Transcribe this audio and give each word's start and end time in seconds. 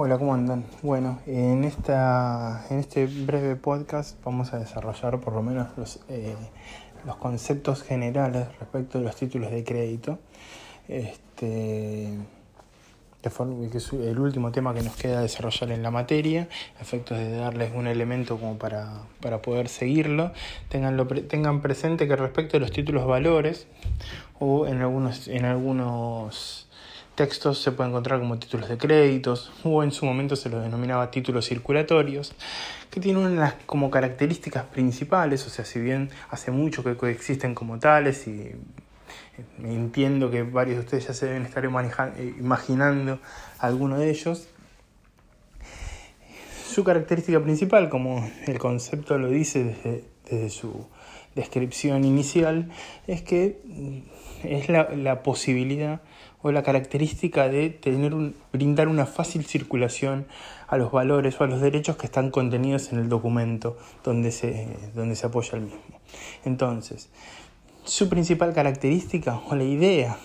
Hola, 0.00 0.16
¿cómo 0.16 0.32
andan? 0.32 0.64
Bueno, 0.80 1.18
en, 1.26 1.64
esta, 1.64 2.64
en 2.70 2.78
este 2.78 3.06
breve 3.06 3.56
podcast 3.56 4.16
vamos 4.24 4.52
a 4.54 4.58
desarrollar 4.60 5.18
por 5.18 5.32
lo 5.32 5.42
menos 5.42 5.76
los, 5.76 5.98
eh, 6.08 6.36
los 7.04 7.16
conceptos 7.16 7.82
generales 7.82 8.46
respecto 8.60 8.98
de 8.98 9.04
los 9.04 9.16
títulos 9.16 9.50
de 9.50 9.64
crédito. 9.64 10.20
Este, 10.86 12.16
de 13.24 13.30
forma 13.30 13.68
que 13.68 13.78
es 13.78 13.92
el 13.92 14.20
último 14.20 14.52
tema 14.52 14.72
que 14.72 14.82
nos 14.82 14.94
queda 14.94 15.20
desarrollar 15.20 15.72
en 15.72 15.82
la 15.82 15.90
materia, 15.90 16.48
efectos 16.80 17.18
de 17.18 17.32
darles 17.32 17.72
un 17.74 17.88
elemento 17.88 18.38
como 18.38 18.56
para, 18.56 19.02
para 19.20 19.42
poder 19.42 19.68
seguirlo. 19.68 20.30
Tenganlo, 20.68 21.08
tengan 21.08 21.60
presente 21.60 22.06
que 22.06 22.14
respecto 22.14 22.58
a 22.58 22.60
los 22.60 22.70
títulos 22.70 23.04
valores, 23.04 23.66
o 24.38 24.68
en 24.68 24.80
algunos, 24.80 25.26
en 25.26 25.44
algunos 25.44 26.67
textos 27.18 27.60
se 27.60 27.72
puede 27.72 27.90
encontrar 27.90 28.20
como 28.20 28.38
títulos 28.38 28.68
de 28.68 28.78
créditos 28.78 29.50
o 29.64 29.82
en 29.82 29.90
su 29.90 30.06
momento 30.06 30.36
se 30.36 30.48
los 30.48 30.62
denominaba 30.62 31.10
títulos 31.10 31.48
circulatorios, 31.48 32.32
que 32.92 33.00
tienen 33.00 33.40
como 33.66 33.90
características 33.90 34.66
principales, 34.66 35.44
o 35.44 35.50
sea, 35.50 35.64
si 35.64 35.80
bien 35.80 36.10
hace 36.30 36.52
mucho 36.52 36.84
que 36.84 36.96
coexisten 36.96 37.56
como 37.56 37.80
tales 37.80 38.28
y 38.28 38.52
entiendo 39.64 40.30
que 40.30 40.44
varios 40.44 40.76
de 40.76 40.84
ustedes 40.84 41.08
ya 41.08 41.12
se 41.12 41.26
deben 41.26 41.42
estar 41.44 41.64
imaginando 41.64 43.18
alguno 43.58 43.98
de 43.98 44.10
ellos, 44.10 44.46
su 46.70 46.84
característica 46.84 47.40
principal, 47.40 47.88
como 47.88 48.30
el 48.46 48.60
concepto 48.60 49.18
lo 49.18 49.28
dice 49.28 50.04
desde, 50.24 50.50
su 50.50 50.86
descripción 51.34 52.04
inicial, 52.04 52.70
es 53.08 53.22
que 53.22 53.58
es 54.44 54.68
la, 54.68 54.88
la 54.94 55.24
posibilidad 55.24 56.00
o 56.42 56.52
la 56.52 56.62
característica 56.62 57.48
de 57.48 57.70
tener 57.70 58.14
un, 58.14 58.34
brindar 58.52 58.88
una 58.88 59.06
fácil 59.06 59.44
circulación 59.44 60.26
a 60.68 60.76
los 60.76 60.92
valores 60.92 61.40
o 61.40 61.44
a 61.44 61.46
los 61.46 61.60
derechos 61.60 61.96
que 61.96 62.06
están 62.06 62.30
contenidos 62.30 62.92
en 62.92 62.98
el 62.98 63.08
documento 63.08 63.76
donde 64.04 64.30
se, 64.30 64.68
donde 64.94 65.16
se 65.16 65.26
apoya 65.26 65.58
el 65.58 65.64
mismo. 65.64 66.00
Entonces, 66.44 67.08
su 67.84 68.08
principal 68.08 68.52
característica 68.52 69.40
o 69.48 69.54
la 69.54 69.64
idea 69.64 70.18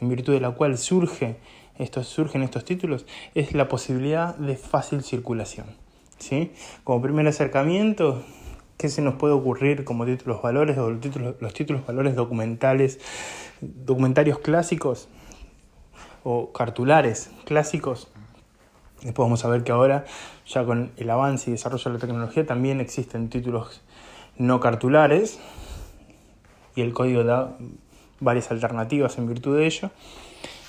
en 0.00 0.08
virtud 0.08 0.32
de 0.32 0.40
la 0.40 0.52
cual 0.52 0.78
surge 0.78 1.36
estos, 1.78 2.06
surgen 2.06 2.42
estos 2.42 2.64
títulos 2.64 3.06
es 3.34 3.52
la 3.52 3.68
posibilidad 3.68 4.36
de 4.36 4.56
fácil 4.56 5.02
circulación. 5.02 5.66
¿sí? 6.18 6.52
Como 6.84 7.02
primer 7.02 7.26
acercamiento, 7.26 8.24
¿qué 8.82 8.88
se 8.88 9.00
nos 9.00 9.14
puede 9.14 9.32
ocurrir 9.32 9.84
como 9.84 10.04
títulos 10.04 10.42
valores 10.42 10.76
o 10.76 10.90
los 10.90 11.00
títulos, 11.00 11.36
los 11.38 11.54
títulos 11.54 11.86
valores 11.86 12.16
documentales 12.16 12.98
documentarios 13.60 14.40
clásicos 14.40 15.08
o 16.24 16.52
cartulares 16.52 17.30
clásicos. 17.44 18.08
Después 19.02 19.24
vamos 19.24 19.44
a 19.44 19.48
ver 19.48 19.62
que 19.62 19.70
ahora, 19.70 20.04
ya 20.48 20.64
con 20.64 20.90
el 20.96 21.10
avance 21.10 21.48
y 21.48 21.52
desarrollo 21.52 21.84
de 21.84 21.90
la 21.90 22.00
tecnología, 22.00 22.44
también 22.44 22.80
existen 22.80 23.30
títulos 23.30 23.82
no 24.36 24.58
cartulares 24.58 25.38
y 26.74 26.80
el 26.80 26.92
código 26.92 27.22
da 27.22 27.56
varias 28.18 28.50
alternativas 28.50 29.16
en 29.16 29.28
virtud 29.28 29.58
de 29.58 29.66
ello. 29.66 29.90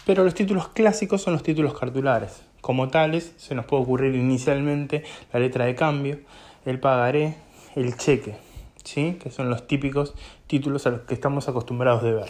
Pero 0.05 0.23
los 0.23 0.35
títulos 0.35 0.67
clásicos 0.67 1.23
son 1.23 1.33
los 1.33 1.41
títulos 1.41 1.77
cartulares. 1.79 2.43
Como 2.61 2.89
tales, 2.89 3.33
se 3.37 3.55
nos 3.55 3.65
puede 3.65 3.81
ocurrir 3.81 4.13
inicialmente 4.13 5.03
la 5.31 5.39
letra 5.39 5.65
de 5.65 5.73
cambio, 5.73 6.19
el 6.65 6.79
pagaré, 6.79 7.37
el 7.75 7.97
cheque. 7.97 8.35
¿sí? 8.83 9.17
que 9.21 9.31
son 9.31 9.49
los 9.49 9.67
típicos 9.67 10.13
títulos 10.47 10.85
a 10.85 10.91
los 10.91 11.01
que 11.01 11.13
estamos 11.13 11.47
acostumbrados 11.47 12.03
de 12.03 12.13
ver. 12.13 12.29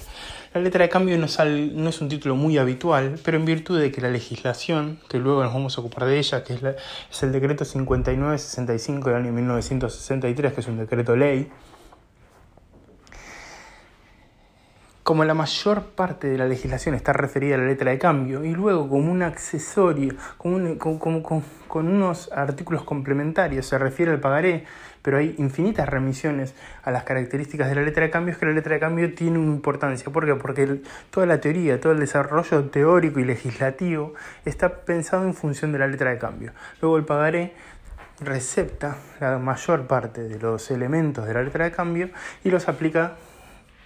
La 0.53 0.61
letra 0.61 0.83
de 0.83 0.89
cambio 0.89 1.17
no, 1.17 1.25
es 1.25 2.02
un 2.02 2.09
título 2.09 2.35
muy 2.35 2.58
habitual, 2.58 3.19
pero 3.23 3.38
en 3.38 3.45
virtud 3.45 3.80
de 3.80 3.91
que 3.91 4.02
la 4.02 4.09
legislación, 4.09 5.00
que 5.09 5.17
luego 5.17 5.44
nos 5.44 5.53
vamos 5.53 5.77
a 5.77 5.81
ocupar 5.81 6.05
de 6.05 6.19
ella, 6.19 6.44
que 6.44 6.53
es, 6.53 6.61
es 6.63 7.23
el 7.23 7.31
decreto 7.31 7.66
5965 7.66 9.09
del 9.09 9.17
año 9.17 9.31
1963, 9.31 10.53
que 10.53 10.61
es 10.61 10.67
un 10.67 10.77
decreto 10.77 11.16
ley, 11.16 11.50
como 15.03 15.25
la 15.25 15.34
mayor 15.34 15.84
parte 15.88 16.29
de 16.29 16.38
la 16.38 16.46
legislación 16.46 16.96
está 16.96 17.12
referida 17.12 17.56
a 17.56 17.57
la 17.57 17.66
letra 17.66 17.91
de 17.91 18.00
cambio 18.00 18.46
y 18.46 18.53
luego 18.53 18.88
como 18.88 19.12
un 19.12 19.22
accesorio, 19.22 20.16
como, 20.38 20.78
con 20.79 21.88
unos 21.88 22.31
artículos 22.31 22.84
complementarios 22.84 23.66
se 23.66 23.78
refiere 23.78 24.13
al 24.13 24.22
pagaré, 24.22 24.63
pero 25.03 25.18
hay 25.18 25.36
infinitas 25.38 25.88
remisiones 25.88 26.56
a 26.81 26.90
las 26.90 27.03
características 27.03 27.69
de 27.69 27.75
la 27.75 27.84
letra 27.84 28.03
de 28.03 28.09
cambio, 28.09 28.31
es 28.31 28.40
que 28.40 28.47
la 28.47 28.53
letra 28.53 28.74
de 28.74 28.80
cambio 28.80 29.14
tiene 29.14 29.38
una 29.38 29.52
importancia. 29.52 30.12
¿Por 30.12 30.25
qué? 30.25 30.34
Porque 30.34 30.81
toda 31.12 31.28
la 31.28 31.40
teoría, 31.40 31.80
todo 31.80 31.91
el 31.91 32.00
desarrollo 32.00 32.64
teórico 32.69 33.19
y 33.19 33.25
legislativo 33.25 34.16
está 34.46 34.69
pensado 34.69 35.25
en 35.25 35.36
función 35.36 35.72
de 35.72 35.80
la 35.80 35.88
letra 35.88 36.09
de 36.09 36.18
cambio. 36.18 36.53
Luego 36.81 36.97
el 36.97 37.03
pagaré 37.03 37.53
recepta 38.22 38.96
la 39.19 39.38
mayor 39.38 39.88
parte 39.88 40.24
de 40.24 40.40
los 40.40 40.72
elementos 40.72 41.28
de 41.28 41.34
la 41.34 41.44
letra 41.44 41.66
de 41.66 41.72
cambio 41.72 42.09
y 42.44 42.50
los 42.50 42.70
aplica 42.70 43.16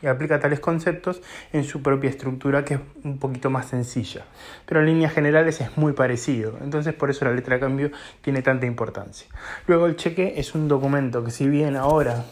y 0.01 0.07
aplica 0.07 0.39
tales 0.39 0.59
conceptos 0.59 1.21
en 1.53 1.63
su 1.63 1.81
propia 1.81 2.09
estructura 2.09 2.63
que 2.63 2.75
es 2.75 2.79
un 3.03 3.17
poquito 3.17 3.49
más 3.49 3.67
sencilla. 3.67 4.25
Pero 4.65 4.81
en 4.81 4.87
líneas 4.87 5.13
generales 5.13 5.61
es 5.61 5.77
muy 5.77 5.93
parecido, 5.93 6.57
entonces 6.61 6.93
por 6.93 7.09
eso 7.09 7.25
la 7.25 7.31
letra 7.31 7.55
de 7.55 7.61
cambio 7.61 7.91
tiene 8.21 8.41
tanta 8.41 8.65
importancia. 8.65 9.27
Luego 9.67 9.87
el 9.87 9.95
cheque 9.95 10.35
es 10.37 10.55
un 10.55 10.67
documento 10.67 11.23
que 11.23 11.31
si 11.31 11.47
bien 11.47 11.75
ahora 11.75 12.25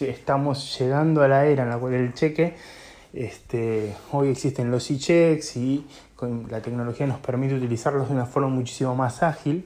estamos 0.00 0.78
llegando 0.78 1.22
a 1.22 1.28
la 1.28 1.46
era 1.46 1.64
en 1.64 1.70
la 1.70 1.78
cual 1.78 1.94
el 1.94 2.14
cheque, 2.14 2.54
este, 3.12 3.94
hoy 4.12 4.28
existen 4.28 4.70
los 4.70 4.90
e-checks 4.90 5.56
y 5.56 5.86
con 6.16 6.46
la 6.50 6.60
tecnología 6.60 7.06
nos 7.06 7.18
permite 7.18 7.54
utilizarlos 7.54 8.08
de 8.08 8.14
una 8.14 8.26
forma 8.26 8.48
muchísimo 8.48 8.94
más 8.94 9.22
ágil. 9.22 9.64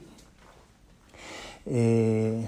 Eh, 1.65 2.47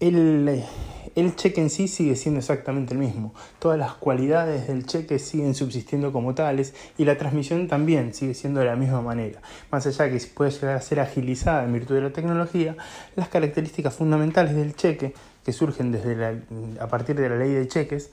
el, 0.00 1.34
cheque 1.36 1.60
en 1.60 1.70
sí 1.70 1.88
sigue 1.88 2.16
siendo 2.16 2.38
exactamente 2.38 2.94
el 2.94 3.00
mismo. 3.00 3.34
Todas 3.58 3.78
las 3.78 3.94
cualidades 3.94 4.68
del 4.68 4.86
cheque 4.86 5.18
siguen 5.18 5.54
subsistiendo 5.54 6.12
como 6.12 6.34
tales 6.34 6.74
y 6.96 7.04
la 7.04 7.18
transmisión 7.18 7.68
también 7.68 8.14
sigue 8.14 8.34
siendo 8.34 8.60
de 8.60 8.66
la 8.66 8.76
misma 8.76 9.02
manera. 9.02 9.40
Más 9.70 9.86
allá 9.86 10.04
de 10.04 10.18
que 10.18 10.26
puede 10.26 10.50
llegar 10.50 10.76
a 10.76 10.80
ser 10.80 11.00
agilizada 11.00 11.64
en 11.64 11.72
virtud 11.72 11.96
de 11.96 12.02
la 12.02 12.10
tecnología, 12.10 12.76
las 13.16 13.28
características 13.28 13.94
fundamentales 13.94 14.54
del 14.54 14.76
cheque 14.76 15.14
que 15.44 15.52
surgen 15.52 15.92
desde 15.92 16.42
a 16.80 16.86
partir 16.88 17.16
de 17.16 17.28
la 17.28 17.36
ley 17.36 17.52
de 17.52 17.66
cheques 17.66 18.10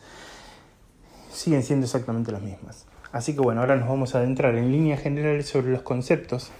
siguen 1.32 1.64
siendo 1.64 1.86
exactamente 1.86 2.32
las 2.32 2.42
mismas. 2.42 2.86
Así 3.12 3.34
que 3.34 3.42
bueno, 3.42 3.62
ahora 3.62 3.76
nos 3.76 3.88
vamos 3.88 4.16
a 4.16 4.20
adentrar 4.20 4.56
en 4.56 4.72
líneas 4.72 5.02
generales 5.02 5.48
sobre 5.48 5.72
los 5.72 5.84
conceptos 5.84 6.52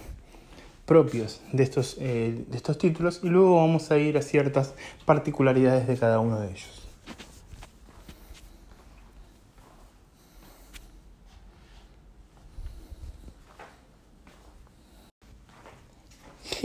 propios 0.86 1.40
de 1.52 1.62
estos, 1.64 1.96
eh, 2.00 2.44
de 2.48 2.56
estos 2.56 2.78
títulos 2.78 3.20
y 3.22 3.28
luego 3.28 3.56
vamos 3.56 3.90
a 3.90 3.98
ir 3.98 4.16
a 4.16 4.22
ciertas 4.22 4.74
particularidades 5.04 5.86
de 5.86 5.96
cada 5.98 6.20
uno 6.20 6.40
de 6.40 6.50
ellos. 6.50 6.75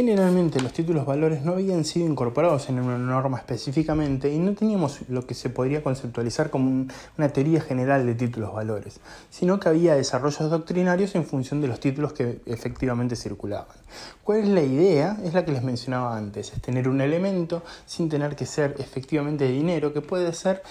Generalmente 0.01 0.59
los 0.59 0.73
títulos 0.73 1.05
valores 1.05 1.43
no 1.43 1.51
habían 1.51 1.85
sido 1.85 2.07
incorporados 2.07 2.69
en 2.69 2.79
una 2.79 2.97
norma 2.97 3.37
específicamente 3.37 4.33
y 4.33 4.39
no 4.39 4.55
teníamos 4.55 5.01
lo 5.09 5.27
que 5.27 5.35
se 5.35 5.51
podría 5.51 5.83
conceptualizar 5.83 6.49
como 6.49 6.87
una 7.19 7.29
teoría 7.29 7.61
general 7.61 8.07
de 8.07 8.15
títulos 8.15 8.51
valores, 8.51 8.99
sino 9.29 9.59
que 9.59 9.69
había 9.69 9.93
desarrollos 9.93 10.49
doctrinarios 10.49 11.13
en 11.13 11.23
función 11.23 11.61
de 11.61 11.67
los 11.67 11.79
títulos 11.79 12.13
que 12.13 12.41
efectivamente 12.47 13.15
circulaban. 13.15 13.75
¿Cuál 14.23 14.39
es 14.39 14.47
la 14.47 14.63
idea? 14.63 15.19
Es 15.23 15.35
la 15.35 15.45
que 15.45 15.51
les 15.51 15.61
mencionaba 15.61 16.17
antes, 16.17 16.51
es 16.51 16.59
tener 16.63 16.89
un 16.89 16.99
elemento 16.99 17.61
sin 17.85 18.09
tener 18.09 18.35
que 18.35 18.47
ser 18.47 18.77
efectivamente 18.79 19.47
dinero, 19.47 19.93
que 19.93 20.01
puede 20.01 20.33
ser 20.33 20.63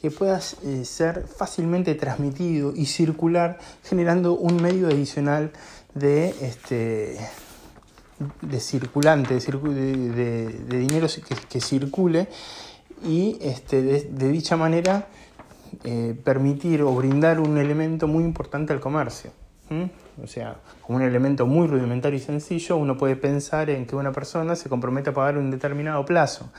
que 0.00 0.10
pueda 0.10 0.40
eh, 0.64 0.86
ser 0.86 1.26
fácilmente 1.26 1.94
transmitido 1.94 2.72
y 2.74 2.86
circular 2.86 3.58
generando 3.84 4.32
un 4.32 4.62
medio 4.62 4.86
adicional 4.86 5.50
de 5.92 6.30
este 6.40 7.18
de 8.42 8.60
circulante, 8.60 9.34
de, 9.34 10.78
dinero 10.78 11.06
que, 11.48 11.60
circule 11.60 12.28
y 13.04 13.38
este, 13.40 13.82
de, 13.82 14.28
dicha 14.28 14.56
manera 14.56 15.08
eh, 15.84 16.18
permitir 16.24 16.82
o 16.82 16.92
brindar 16.94 17.40
un 17.40 17.58
elemento 17.58 18.08
muy 18.08 18.24
importante 18.24 18.72
al 18.72 18.80
comercio. 18.80 19.30
O 20.22 20.26
sea, 20.26 20.56
como 20.82 20.96
un 20.96 21.04
elemento 21.04 21.46
muy 21.46 21.66
rudimentario 21.66 22.18
y 22.18 22.22
sencillo, 22.22 22.76
uno 22.76 22.96
puede 22.96 23.16
pensar 23.16 23.68
en 23.70 23.86
que 23.86 23.94
una 23.96 24.12
persona 24.12 24.56
se 24.56 24.68
compromete 24.68 25.10
a 25.10 25.12
pagar 25.12 25.36
un 25.36 25.50
determinado 25.50 26.04
plazo. 26.04 26.50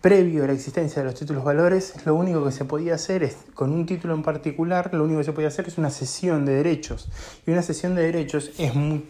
Previo 0.00 0.44
a 0.44 0.46
la 0.46 0.54
existencia 0.54 1.02
de 1.02 1.10
los 1.10 1.18
títulos 1.18 1.44
valores, 1.44 1.94
lo 2.06 2.14
único 2.14 2.42
que 2.42 2.52
se 2.52 2.64
podía 2.64 2.94
hacer 2.94 3.22
es, 3.22 3.36
con 3.52 3.70
un 3.70 3.84
título 3.84 4.14
en 4.14 4.22
particular, 4.22 4.94
lo 4.94 5.04
único 5.04 5.18
que 5.18 5.24
se 5.24 5.32
podía 5.32 5.48
hacer 5.48 5.68
es 5.68 5.76
una 5.76 5.90
cesión 5.90 6.46
de 6.46 6.54
derechos. 6.54 7.10
Y 7.46 7.50
una 7.50 7.60
cesión 7.60 7.94
de 7.94 8.02
derechos 8.04 8.50
es 8.56 8.74
muy, 8.74 9.04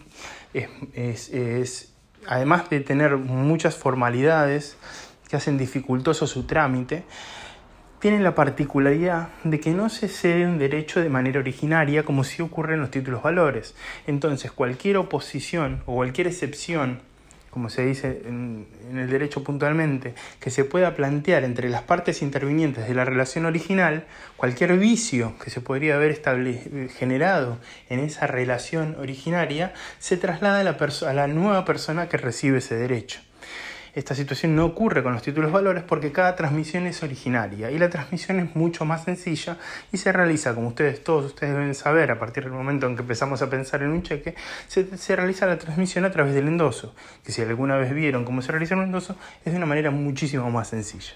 es, 0.53 1.95
además 2.27 2.69
de 2.71 2.81
tener 2.81 3.17
muchas 3.17 3.77
formalidades 3.77 4.77
que 5.29 5.37
hacen 5.37 5.59
dificultoso 5.59 6.27
su 6.27 6.45
trámite, 6.45 7.05
tiene 8.01 8.19
la 8.21 8.35
particularidad 8.35 9.29
de 9.45 9.61
que 9.61 9.73
no 9.73 9.91
se 9.91 10.09
cede 10.09 10.47
un 10.47 10.59
derecho 10.59 11.01
de 11.01 11.11
manera 11.11 11.39
originaria 11.39 12.03
como 12.03 12.25
si 12.25 12.41
ocurre 12.41 12.75
en 12.75 12.81
los 12.81 12.91
títulos 12.91 13.23
valores. 13.23 13.75
Entonces, 14.07 14.51
cualquier 14.51 14.97
oposición 14.97 15.83
o 15.85 15.97
cualquier 15.97 16.27
excepción, 16.27 17.03
como 17.51 17.69
se 17.69 17.85
dice 17.85 18.23
en, 18.25 18.67
el 18.95 19.11
derecho 19.11 19.43
puntualmente, 19.43 20.15
que 20.39 20.51
se 20.51 20.65
pueda 20.65 20.95
plantear 20.95 21.45
entre 21.45 21.69
las 21.69 21.83
partes 21.83 22.23
intervinientes 22.23 22.87
de 22.87 22.95
la 22.95 23.05
relación 23.05 23.47
original, 23.47 24.05
cualquier 24.37 24.77
vicio 24.79 25.35
que 25.43 25.51
se 25.51 25.61
podría 25.61 25.97
haber 25.97 26.21
generado 26.91 27.59
en 27.89 28.01
esa 28.01 28.27
relación 28.27 28.97
originaria, 28.99 29.73
se 29.99 30.17
traslada 30.17 30.61
a 30.61 30.65
la, 30.65 30.77
a 31.09 31.15
la 31.15 31.27
nueva 31.27 31.65
persona 31.65 32.09
que 32.09 32.17
recibe 32.17 32.59
ese 32.59 32.77
derecho. 32.77 33.21
Esta 33.95 34.15
situación 34.15 34.55
no 34.55 34.65
ocurre 34.67 35.03
con 35.03 35.13
los 35.13 35.23
títulos 35.23 35.51
valores 35.51 35.83
porque 35.83 36.13
cada 36.13 36.37
transmisión 36.37 36.87
es 36.87 37.03
originaria 37.03 37.71
y 37.71 37.79
la 37.79 37.91
transmisión 37.91 38.39
es 38.39 38.55
mucho 38.55 38.85
más 38.85 39.05
sencilla 39.05 39.59
y 39.93 39.97
se 39.97 40.13
realiza, 40.13 40.55
como 40.55 40.69
ustedes 40.69 41.03
todos 41.03 41.25
ustedes 41.25 41.55
deben 41.55 41.75
saber, 41.75 42.11
a 42.11 42.19
partir 42.19 42.45
del 42.45 42.53
momento 42.53 42.87
en 42.87 42.95
que 42.95 43.03
empezamos 43.03 43.43
a 43.43 43.51
pensar 43.51 43.83
en 43.83 43.91
un 43.91 44.03
cheque, 44.03 44.37
se, 44.69 44.97
se 44.97 45.17
realiza 45.17 45.47
la 45.47 45.59
transmisión 45.59 46.05
a 46.05 46.11
través 46.13 46.35
del 46.35 46.47
endoso, 46.47 46.95
que 47.25 47.33
si 47.33 47.43
alguna 47.43 47.77
vez 47.77 47.93
vieron 47.93 48.25
cómo 48.25 48.43
se 48.43 48.53
realiza 48.53 48.77
un 48.77 48.83
endoso, 48.83 49.17
es 49.45 49.53
de 49.53 49.57
una 49.57 49.67
manera 49.67 49.91
muchísimo 49.91 50.51
más 50.51 50.69
sencilla. 50.69 51.13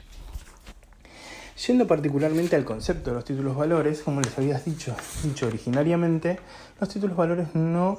Yendo 1.67 1.87
particularmente 1.87 2.57
al 2.57 2.65
concepto 2.65 3.11
de 3.11 3.17
los 3.17 3.25
títulos 3.25 3.57
valores, 3.57 4.03
como 4.03 4.21
les 4.21 4.37
había 4.37 4.59
dicho, 4.59 4.97
dicho 5.23 5.47
originariamente, 5.47 6.41
los 6.81 6.89
títulos 6.89 7.17
valores 7.17 7.55
no, 7.55 7.97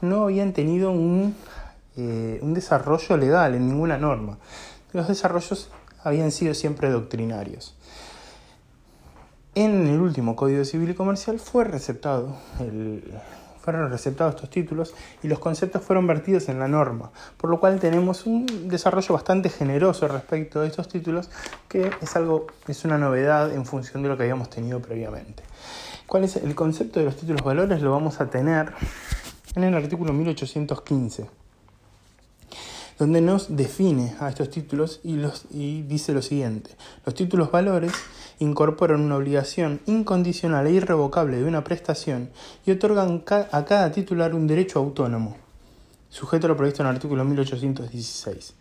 no 0.00 0.24
habían 0.24 0.52
tenido 0.52 0.90
un 0.90 1.36
eh, 1.98 2.38
un 2.42 2.54
desarrollo 2.54 3.16
legal 3.16 3.54
en 3.54 3.66
ninguna 3.66 3.98
norma. 3.98 4.38
Los 4.92 5.08
desarrollos 5.08 5.70
habían 6.02 6.30
sido 6.30 6.54
siempre 6.54 6.90
doctrinarios. 6.90 7.76
En 9.54 9.86
el 9.88 10.00
último 10.00 10.36
Código 10.36 10.64
Civil 10.64 10.90
y 10.90 10.94
Comercial 10.94 11.40
fue 11.40 11.64
receptado 11.64 12.36
fueron 13.68 13.90
receptados 13.90 14.34
estos 14.34 14.48
títulos 14.48 14.94
y 15.22 15.28
los 15.28 15.40
conceptos 15.40 15.82
fueron 15.82 16.06
vertidos 16.06 16.48
en 16.48 16.58
la 16.58 16.68
norma, 16.68 17.10
por 17.36 17.50
lo 17.50 17.60
cual 17.60 17.78
tenemos 17.78 18.24
un 18.24 18.46
desarrollo 18.66 19.12
bastante 19.12 19.50
generoso 19.50 20.08
respecto 20.08 20.62
de 20.62 20.68
estos 20.68 20.88
títulos, 20.88 21.28
que 21.68 21.90
es 22.00 22.16
algo, 22.16 22.46
es 22.66 22.86
una 22.86 22.96
novedad 22.96 23.52
en 23.52 23.66
función 23.66 24.02
de 24.02 24.08
lo 24.08 24.16
que 24.16 24.22
habíamos 24.22 24.48
tenido 24.48 24.80
previamente. 24.80 25.42
¿Cuál 26.06 26.24
es 26.24 26.36
el 26.36 26.54
concepto 26.54 26.98
de 26.98 27.04
los 27.04 27.16
títulos 27.16 27.42
valores? 27.42 27.82
Lo 27.82 27.90
vamos 27.90 28.22
a 28.22 28.30
tener 28.30 28.72
en 29.54 29.64
el 29.64 29.74
artículo 29.74 30.14
1815 30.14 31.37
donde 32.98 33.20
nos 33.20 33.56
define 33.56 34.14
a 34.18 34.28
estos 34.28 34.50
títulos 34.50 35.00
y, 35.04 35.14
los, 35.14 35.46
y 35.50 35.82
dice 35.82 36.12
lo 36.12 36.20
siguiente. 36.20 36.70
Los 37.06 37.14
títulos 37.14 37.50
valores 37.50 37.92
incorporan 38.40 39.00
una 39.00 39.16
obligación 39.16 39.80
incondicional 39.86 40.66
e 40.66 40.72
irrevocable 40.72 41.38
de 41.38 41.44
una 41.44 41.62
prestación 41.64 42.30
y 42.66 42.72
otorgan 42.72 43.22
a 43.52 43.64
cada 43.64 43.92
titular 43.92 44.34
un 44.34 44.46
derecho 44.46 44.80
autónomo, 44.80 45.36
sujeto 46.08 46.46
a 46.46 46.48
lo 46.48 46.56
previsto 46.56 46.82
en 46.82 46.88
el 46.88 46.96
artículo 46.96 47.24
1816. 47.24 48.54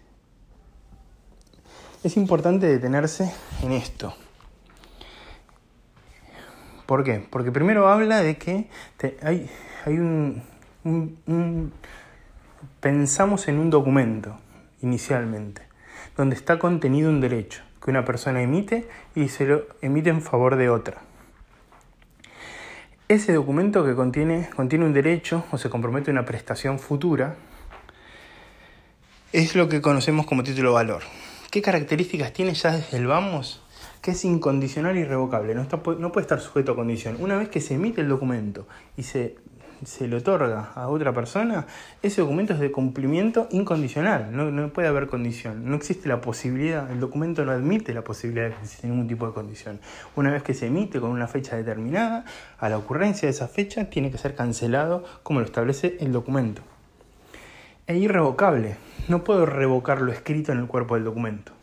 Es 2.03 2.17
importante 2.17 2.67
detenerse 2.67 3.33
en 3.63 3.71
esto. 3.71 4.13
¿Por 6.85 7.03
qué? 7.03 7.25
Porque 7.29 7.51
primero 7.51 7.89
habla 7.89 8.21
de 8.21 8.37
que 8.37 8.69
hay, 9.21 9.49
hay 9.85 9.97
un 9.97 10.41
Pensamos 12.79 13.47
en 13.47 13.59
un 13.59 13.69
documento, 13.69 14.37
inicialmente, 14.81 15.61
donde 16.15 16.35
está 16.35 16.57
contenido 16.59 17.09
un 17.09 17.21
derecho 17.21 17.61
que 17.83 17.91
una 17.91 18.05
persona 18.05 18.41
emite 18.41 18.87
y 19.15 19.29
se 19.29 19.45
lo 19.45 19.67
emite 19.81 20.09
en 20.09 20.21
favor 20.21 20.55
de 20.55 20.69
otra. 20.69 21.01
Ese 23.07 23.33
documento 23.33 23.85
que 23.85 23.95
contiene, 23.95 24.49
contiene 24.55 24.85
un 24.85 24.93
derecho 24.93 25.45
o 25.51 25.57
se 25.57 25.69
compromete 25.69 26.11
una 26.11 26.25
prestación 26.25 26.79
futura 26.79 27.35
es 29.31 29.55
lo 29.55 29.69
que 29.69 29.81
conocemos 29.81 30.25
como 30.25 30.43
título 30.43 30.73
valor. 30.73 31.03
¿Qué 31.51 31.61
características 31.61 32.33
tiene 32.33 32.53
ya 32.53 32.73
desde 32.73 32.97
el 32.97 33.07
vamos? 33.07 33.63
Que 34.01 34.11
es 34.11 34.25
incondicional 34.25 34.97
y 34.97 35.01
irrevocable, 35.01 35.55
no, 35.55 35.65
no 35.99 36.11
puede 36.11 36.23
estar 36.23 36.41
sujeto 36.41 36.73
a 36.73 36.75
condición. 36.75 37.17
Una 37.19 37.37
vez 37.37 37.49
que 37.49 37.61
se 37.61 37.75
emite 37.75 38.01
el 38.01 38.09
documento 38.09 38.67
y 38.97 39.03
se 39.03 39.35
se 39.83 40.07
le 40.07 40.17
otorga 40.17 40.71
a 40.75 40.87
otra 40.87 41.13
persona, 41.13 41.65
ese 42.01 42.21
documento 42.21 42.53
es 42.53 42.59
de 42.59 42.71
cumplimiento 42.71 43.47
incondicional, 43.51 44.35
no, 44.35 44.51
no, 44.51 44.69
puede 44.69 44.87
haber 44.87 45.07
condición, 45.07 45.69
no 45.69 45.75
existe 45.75 46.09
la 46.09 46.21
posibilidad, 46.21 46.89
el 46.91 46.99
documento 46.99 47.45
no 47.45 47.51
admite 47.51 47.93
la 47.93 48.03
posibilidad 48.03 48.45
de 48.47 48.55
que 48.55 48.61
exista 48.61 48.87
ningún 48.87 49.07
tipo 49.07 49.27
de 49.27 49.33
condición. 49.33 49.79
Una 50.15 50.31
vez 50.31 50.43
que 50.43 50.53
se 50.53 50.67
emite 50.67 50.99
con 50.99 51.11
una 51.11 51.27
fecha 51.27 51.55
determinada, 51.55 52.25
a 52.59 52.69
la 52.69 52.77
ocurrencia 52.77 53.27
de 53.27 53.31
esa 53.31 53.47
fecha 53.47 53.89
tiene 53.89 54.11
que 54.11 54.17
ser 54.17 54.35
cancelado 54.35 55.03
como 55.23 55.39
lo 55.39 55.45
establece 55.45 55.97
el 55.99 56.11
documento. 56.11 56.61
E 57.87 57.97
irrevocable, 57.97 58.75
no 59.07 59.23
puedo 59.23 59.45
revocar 59.45 60.01
lo 60.01 60.11
escrito 60.11 60.51
en 60.51 60.59
el 60.59 60.67
cuerpo 60.67 60.95
del 60.95 61.05
documento. 61.05 61.53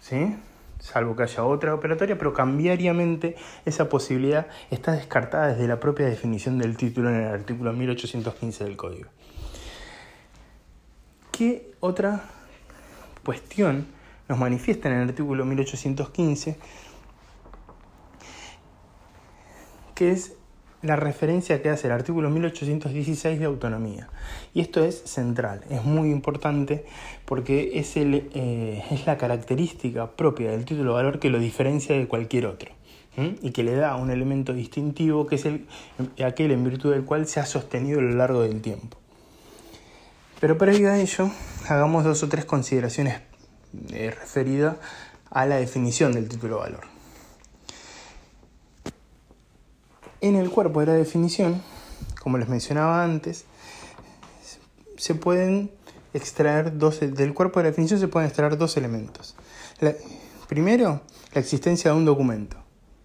¿Sí? 0.00 0.36
Salvo 0.84 1.16
que 1.16 1.22
haya 1.22 1.44
otra 1.44 1.74
operatoria, 1.74 2.18
pero 2.18 2.34
cambiariamente 2.34 3.36
esa 3.64 3.88
posibilidad 3.88 4.48
está 4.70 4.92
descartada 4.92 5.48
desde 5.48 5.66
la 5.66 5.80
propia 5.80 6.04
definición 6.06 6.58
del 6.58 6.76
título 6.76 7.08
en 7.08 7.16
el 7.16 7.28
artículo 7.28 7.72
1815 7.72 8.64
del 8.64 8.76
Código. 8.76 9.08
¿Qué 11.32 11.72
otra 11.80 12.24
cuestión 13.24 13.86
nos 14.28 14.38
manifiesta 14.38 14.90
en 14.90 14.96
el 14.96 15.08
artículo 15.08 15.46
1815? 15.46 16.58
Que 19.94 20.10
es 20.10 20.36
la 20.84 20.96
referencia 20.96 21.62
que 21.62 21.70
hace 21.70 21.86
el 21.86 21.92
artículo 21.92 22.30
1816 22.30 23.38
de 23.38 23.44
autonomía. 23.44 24.08
Y 24.52 24.60
esto 24.60 24.84
es 24.84 25.02
central, 25.04 25.62
es 25.70 25.84
muy 25.84 26.10
importante 26.10 26.84
porque 27.24 27.78
es, 27.78 27.96
el, 27.96 28.28
eh, 28.34 28.84
es 28.90 29.06
la 29.06 29.16
característica 29.16 30.10
propia 30.10 30.50
del 30.50 30.64
título 30.64 30.90
de 30.90 31.02
valor 31.02 31.18
que 31.18 31.30
lo 31.30 31.38
diferencia 31.38 31.96
de 31.96 32.06
cualquier 32.06 32.46
otro 32.46 32.70
y 33.16 33.52
que 33.52 33.62
le 33.62 33.76
da 33.76 33.94
un 33.94 34.10
elemento 34.10 34.52
distintivo 34.52 35.26
que 35.28 35.36
es 35.36 35.44
el, 35.44 35.66
aquel 36.24 36.50
en 36.50 36.64
virtud 36.64 36.92
del 36.92 37.04
cual 37.04 37.28
se 37.28 37.38
ha 37.38 37.46
sostenido 37.46 38.00
a 38.00 38.02
lo 38.02 38.10
largo 38.10 38.42
del 38.42 38.60
tiempo. 38.60 38.98
Pero 40.40 40.58
previo 40.58 40.90
a 40.90 40.98
ello, 40.98 41.30
hagamos 41.68 42.02
dos 42.02 42.22
o 42.24 42.28
tres 42.28 42.44
consideraciones 42.44 43.20
eh, 43.92 44.10
referidas 44.10 44.76
a 45.30 45.46
la 45.46 45.56
definición 45.56 46.12
del 46.12 46.28
título 46.28 46.56
de 46.56 46.62
valor. 46.62 46.93
En 50.24 50.36
el 50.36 50.48
cuerpo 50.48 50.80
de 50.80 50.86
la 50.86 50.94
definición, 50.94 51.60
como 52.22 52.38
les 52.38 52.48
mencionaba 52.48 53.04
antes, 53.04 53.44
se 54.96 55.14
pueden 55.14 55.70
extraer 56.14 56.78
dos, 56.78 57.00
del 57.00 57.34
cuerpo 57.34 57.60
de 57.60 57.64
la 57.64 57.70
definición 57.72 58.00
se 58.00 58.08
pueden 58.08 58.28
extraer 58.28 58.56
dos 58.56 58.78
elementos. 58.78 59.36
primero, 60.48 61.02
la 61.34 61.40
existencia 61.42 61.90
de 61.90 61.98
un 61.98 62.06
documento. 62.06 62.56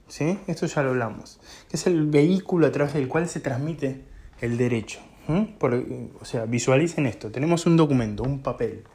¿sí? 0.08 0.40
Esto 0.48 0.66
ya 0.66 0.82
lo 0.82 0.92
hablamos. 0.92 1.42
Que 1.70 1.76
es 1.76 1.88
el 1.88 2.08
vehículo 2.08 2.68
a 2.68 2.72
través 2.72 2.94
del 2.94 3.10
cual 3.10 3.28
se 3.28 3.42
transmite 3.42 4.06
el 4.40 4.58
derecho. 4.58 5.02
o 5.28 6.24
sea, 6.24 6.46
visualicen 6.46 7.06
esto. 7.06 7.32
Tenemos 7.32 7.66
un 7.66 7.76
documento, 7.76 8.24
un 8.24 8.42
papel. 8.42 8.86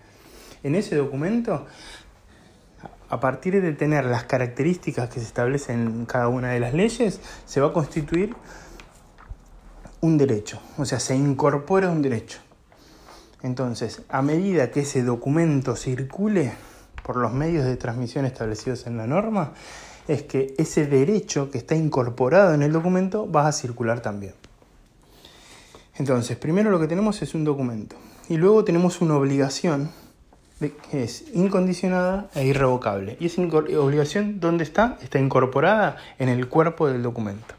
En 0.62 0.74
ese 0.76 0.96
documento 0.96 1.66
a 3.08 3.20
partir 3.20 3.60
de 3.60 3.72
tener 3.72 4.04
las 4.06 4.24
características 4.24 5.08
que 5.08 5.20
se 5.20 5.26
establecen 5.26 5.86
en 5.86 6.06
cada 6.06 6.28
una 6.28 6.50
de 6.50 6.60
las 6.60 6.74
leyes, 6.74 7.20
se 7.46 7.60
va 7.60 7.68
a 7.68 7.72
constituir 7.72 8.34
un 10.00 10.18
derecho, 10.18 10.60
o 10.76 10.84
sea, 10.84 11.00
se 11.00 11.16
incorpora 11.16 11.90
un 11.90 12.02
derecho. 12.02 12.38
Entonces, 13.42 14.02
a 14.08 14.22
medida 14.22 14.70
que 14.70 14.80
ese 14.80 15.02
documento 15.02 15.76
circule 15.76 16.52
por 17.02 17.16
los 17.16 17.32
medios 17.32 17.64
de 17.64 17.76
transmisión 17.76 18.24
establecidos 18.24 18.86
en 18.86 18.96
la 18.96 19.06
norma, 19.06 19.52
es 20.08 20.22
que 20.22 20.54
ese 20.58 20.86
derecho 20.86 21.50
que 21.50 21.58
está 21.58 21.74
incorporado 21.74 22.54
en 22.54 22.62
el 22.62 22.72
documento 22.72 23.30
va 23.30 23.46
a 23.46 23.52
circular 23.52 24.00
también. 24.00 24.34
Entonces, 25.96 26.36
primero 26.36 26.70
lo 26.70 26.80
que 26.80 26.88
tenemos 26.88 27.22
es 27.22 27.34
un 27.34 27.44
documento 27.44 27.96
y 28.28 28.36
luego 28.36 28.64
tenemos 28.64 29.00
una 29.00 29.16
obligación 29.16 29.90
que 30.60 31.04
es 31.04 31.24
incondicionada 31.34 32.28
e 32.34 32.46
irrevocable. 32.46 33.16
¿Y 33.20 33.26
esa 33.26 33.42
obligación 33.42 34.40
dónde 34.40 34.64
está? 34.64 34.98
Está 35.02 35.18
incorporada 35.18 35.96
en 36.18 36.28
el 36.28 36.48
cuerpo 36.48 36.86
del 36.88 37.02
documento. 37.02 37.54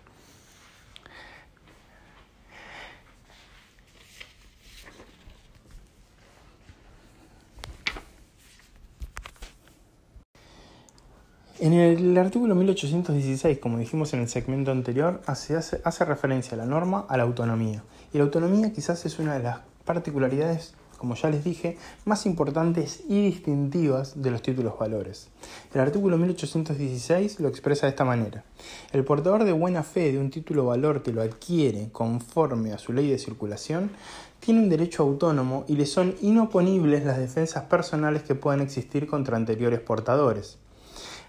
En 11.57 11.73
el 11.73 12.17
artículo 12.17 12.53
1816, 12.53 13.57
como 13.59 13.79
dijimos 13.79 14.13
en 14.13 14.19
el 14.19 14.29
segmento 14.29 14.71
anterior, 14.71 15.21
hace, 15.25 15.55
hace, 15.55 15.81
hace 15.83 16.05
referencia 16.05 16.53
a 16.53 16.57
la 16.57 16.65
norma 16.65 17.05
a 17.09 17.17
la 17.17 17.23
autonomía. 17.23 17.81
Y 18.13 18.17
la 18.17 18.25
autonomía 18.25 18.71
quizás 18.71 19.05
es 19.05 19.19
una 19.19 19.33
de 19.35 19.43
las 19.43 19.59
particularidades 19.83 20.75
como 20.97 21.15
ya 21.15 21.29
les 21.29 21.43
dije, 21.43 21.77
más 22.05 22.25
importantes 22.25 23.03
y 23.07 23.21
distintivas 23.21 24.21
de 24.21 24.31
los 24.31 24.41
títulos 24.41 24.77
valores. 24.79 25.29
El 25.73 25.81
artículo 25.81 26.17
1816 26.17 27.39
lo 27.39 27.47
expresa 27.47 27.85
de 27.85 27.91
esta 27.91 28.05
manera. 28.05 28.43
El 28.91 29.03
portador 29.03 29.43
de 29.43 29.51
buena 29.51 29.83
fe 29.83 30.11
de 30.11 30.19
un 30.19 30.29
título 30.29 30.65
valor 30.65 31.03
que 31.03 31.11
lo 31.11 31.21
adquiere 31.21 31.89
conforme 31.91 32.73
a 32.73 32.77
su 32.77 32.93
ley 32.93 33.09
de 33.09 33.17
circulación 33.17 33.91
tiene 34.39 34.61
un 34.61 34.69
derecho 34.69 35.03
autónomo 35.03 35.65
y 35.67 35.75
le 35.75 35.85
son 35.85 36.15
inoponibles 36.21 37.03
las 37.03 37.17
defensas 37.17 37.63
personales 37.63 38.23
que 38.23 38.35
puedan 38.35 38.61
existir 38.61 39.07
contra 39.07 39.37
anteriores 39.37 39.79
portadores. 39.79 40.59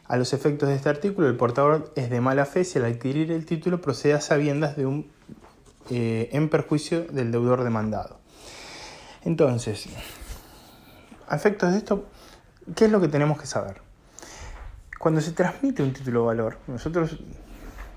A 0.08 0.16
los 0.16 0.32
efectos 0.32 0.68
de 0.68 0.76
este 0.76 0.88
artículo, 0.88 1.26
el 1.26 1.36
portador 1.36 1.92
es 1.96 2.10
de 2.10 2.20
mala 2.20 2.46
fe 2.46 2.64
si 2.64 2.78
al 2.78 2.84
adquirir 2.84 3.32
el 3.32 3.44
título 3.44 3.80
procede 3.80 4.14
a 4.14 4.20
sabiendas 4.20 4.76
de 4.76 4.86
un, 4.86 5.06
eh, 5.90 6.28
en 6.32 6.48
perjuicio 6.48 7.04
del 7.04 7.32
deudor 7.32 7.64
demandado. 7.64 8.15
Entonces, 9.26 9.88
a 11.26 11.34
efectos 11.34 11.72
de 11.72 11.78
esto, 11.78 12.06
¿qué 12.76 12.84
es 12.84 12.92
lo 12.92 13.00
que 13.00 13.08
tenemos 13.08 13.40
que 13.40 13.46
saber? 13.46 13.80
Cuando 15.00 15.20
se 15.20 15.32
transmite 15.32 15.82
un 15.82 15.92
título 15.92 16.20
de 16.20 16.26
valor, 16.26 16.58
nosotros 16.68 17.18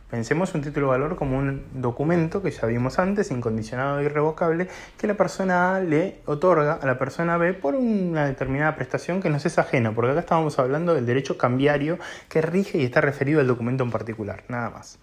pensemos 0.09 0.55
un 0.55 0.61
título 0.61 0.87
de 0.87 0.97
valor 0.97 1.15
como 1.17 1.37
un 1.37 1.65
documento 1.71 2.41
que 2.41 2.49
ya 2.49 2.65
vimos 2.65 2.97
antes, 2.97 3.29
incondicionado 3.29 3.99
e 3.99 4.05
irrevocable, 4.05 4.69
que 4.97 5.05
la 5.05 5.13
persona 5.13 5.75
A 5.75 5.81
le 5.81 6.19
otorga 6.25 6.79
a 6.81 6.85
la 6.87 6.97
persona 6.97 7.37
B 7.37 7.53
por 7.53 7.75
una 7.75 8.25
determinada 8.25 8.75
prestación 8.75 9.21
que 9.21 9.29
nos 9.29 9.45
es 9.45 9.59
ajena, 9.59 9.93
porque 9.93 10.09
acá 10.09 10.21
estábamos 10.21 10.57
hablando 10.57 10.95
del 10.95 11.05
derecho 11.05 11.37
cambiario 11.37 11.99
que 12.27 12.41
rige 12.41 12.79
y 12.79 12.85
está 12.85 13.01
referido 13.01 13.39
al 13.39 13.45
documento 13.45 13.83
en 13.83 13.91
particular, 13.91 14.45
nada 14.47 14.71
más. 14.71 14.97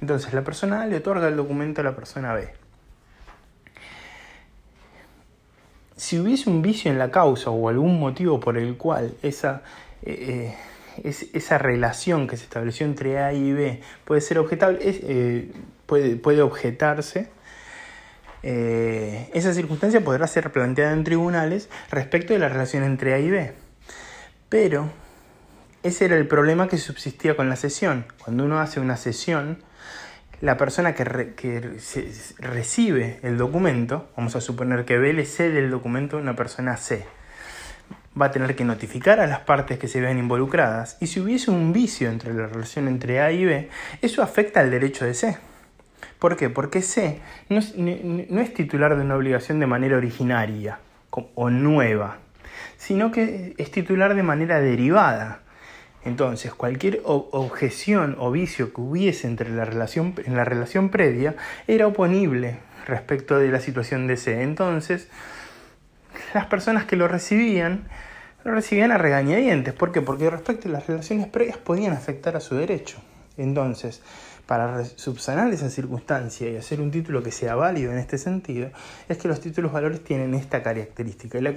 Entonces, 0.00 0.32
la 0.34 0.44
persona 0.44 0.82
A 0.82 0.86
le 0.86 0.98
otorga 0.98 1.26
el 1.26 1.36
documento 1.36 1.80
a 1.80 1.84
la 1.84 1.96
persona 1.96 2.32
B. 2.32 2.63
si 5.96 6.18
hubiese 6.18 6.50
un 6.50 6.62
vicio 6.62 6.90
en 6.90 6.98
la 6.98 7.10
causa 7.10 7.50
o 7.50 7.68
algún 7.68 7.98
motivo 7.98 8.40
por 8.40 8.58
el 8.58 8.76
cual 8.76 9.14
esa, 9.22 9.62
eh, 10.02 10.54
eh, 11.02 11.14
esa 11.32 11.58
relación 11.58 12.26
que 12.26 12.36
se 12.36 12.44
estableció 12.44 12.86
entre 12.86 13.18
A 13.18 13.32
y 13.32 13.52
B 13.52 13.80
puede 14.04 14.20
ser 14.20 14.38
objetable, 14.38 14.78
eh, 14.82 15.50
puede, 15.86 16.16
puede, 16.16 16.42
objetarse, 16.42 17.28
esa 18.42 19.54
circunstancia 19.54 20.04
podrá 20.04 20.26
ser 20.26 20.52
planteada 20.52 20.92
en 20.92 21.02
tribunales 21.02 21.70
respecto 21.90 22.34
de 22.34 22.38
la 22.38 22.50
relación 22.50 22.82
entre 22.82 23.14
A 23.14 23.18
y 23.18 23.30
B. 23.30 23.52
Pero 24.50 24.90
ese 25.82 26.04
era 26.04 26.16
el 26.16 26.28
problema 26.28 26.68
que 26.68 26.76
subsistía 26.76 27.36
con 27.36 27.48
la 27.48 27.56
sesión. 27.56 28.04
Cuando 28.22 28.44
uno 28.44 28.58
hace 28.58 28.80
una 28.80 28.98
sesión, 28.98 29.62
la 30.44 30.58
persona 30.58 30.94
que, 30.94 31.04
recibe 32.38 33.18
el 33.22 33.38
documento, 33.38 34.10
vamos 34.14 34.36
a 34.36 34.42
suponer 34.42 34.84
que 34.84 34.98
B 34.98 35.14
le 35.14 35.24
cede 35.24 35.58
el 35.58 35.70
documento 35.70 36.18
a 36.18 36.20
una 36.20 36.36
persona 36.36 36.76
C, 36.76 37.06
va 38.20 38.26
a 38.26 38.30
tener 38.30 38.54
que 38.54 38.66
notificar 38.66 39.20
a 39.20 39.26
las 39.26 39.40
partes 39.40 39.78
que 39.78 39.88
se 39.88 40.02
vean 40.02 40.18
involucradas 40.18 40.98
y 41.00 41.06
si 41.06 41.20
hubiese 41.20 41.50
un 41.50 41.72
vicio 41.72 42.10
entre 42.10 42.34
la 42.34 42.46
relación 42.46 42.88
entre 42.88 43.22
A 43.22 43.32
y 43.32 43.46
B, 43.46 43.70
eso 44.02 44.22
afecta 44.22 44.60
al 44.60 44.70
derecho 44.70 45.06
de 45.06 45.14
C. 45.14 45.38
¿Por 46.18 46.36
qué? 46.36 46.50
Porque 46.50 46.82
C 46.82 47.20
no 47.48 47.58
es 47.58 48.54
titular 48.54 48.96
de 48.96 49.02
una 49.02 49.16
obligación 49.16 49.60
de 49.60 49.66
manera 49.66 49.96
originaria 49.96 50.78
o 51.10 51.48
nueva, 51.48 52.18
sino 52.76 53.12
que 53.12 53.54
es 53.56 53.70
titular 53.70 54.14
de 54.14 54.22
manera 54.22 54.60
derivada. 54.60 55.40
Entonces, 56.04 56.54
cualquier 56.54 57.00
objeción 57.04 58.16
o 58.18 58.30
vicio 58.30 58.72
que 58.74 58.80
hubiese 58.80 59.26
entre 59.26 59.50
la 59.50 59.64
relación, 59.64 60.14
en 60.24 60.36
la 60.36 60.44
relación 60.44 60.90
previa 60.90 61.34
era 61.66 61.86
oponible 61.86 62.58
respecto 62.86 63.38
de 63.38 63.48
la 63.48 63.60
situación 63.60 64.06
de 64.06 64.16
C. 64.16 64.42
Entonces, 64.42 65.08
las 66.34 66.46
personas 66.46 66.84
que 66.84 66.96
lo 66.96 67.08
recibían, 67.08 67.88
lo 68.44 68.52
recibían 68.52 68.92
a 68.92 68.98
regañadientes. 68.98 69.72
¿Por 69.72 69.92
qué? 69.92 70.02
Porque 70.02 70.28
respecto 70.28 70.68
a 70.68 70.72
las 70.72 70.86
relaciones 70.86 71.26
previas 71.28 71.56
podían 71.56 71.94
afectar 71.94 72.36
a 72.36 72.40
su 72.40 72.54
derecho. 72.54 72.98
Entonces, 73.38 74.02
para 74.46 74.84
subsanar 74.84 75.52
esa 75.52 75.70
circunstancia 75.70 76.50
y 76.50 76.56
hacer 76.56 76.80
un 76.80 76.90
título 76.90 77.22
que 77.22 77.32
sea 77.32 77.54
válido 77.54 77.92
en 77.92 77.98
este 77.98 78.18
sentido, 78.18 78.70
es 79.08 79.16
que 79.16 79.28
los 79.28 79.40
títulos 79.40 79.72
valores 79.72 80.04
tienen 80.04 80.34
esta 80.34 80.62
característica. 80.62 81.38
Y 81.38 81.40
la, 81.40 81.54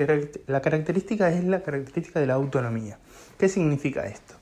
la 0.47 0.61
característica 0.61 1.29
es 1.29 1.43
la 1.43 1.61
característica 1.61 2.21
de 2.21 2.27
la 2.27 2.35
autonomía. 2.35 2.97
¿Qué 3.37 3.49
significa 3.49 4.07
esto? 4.07 4.36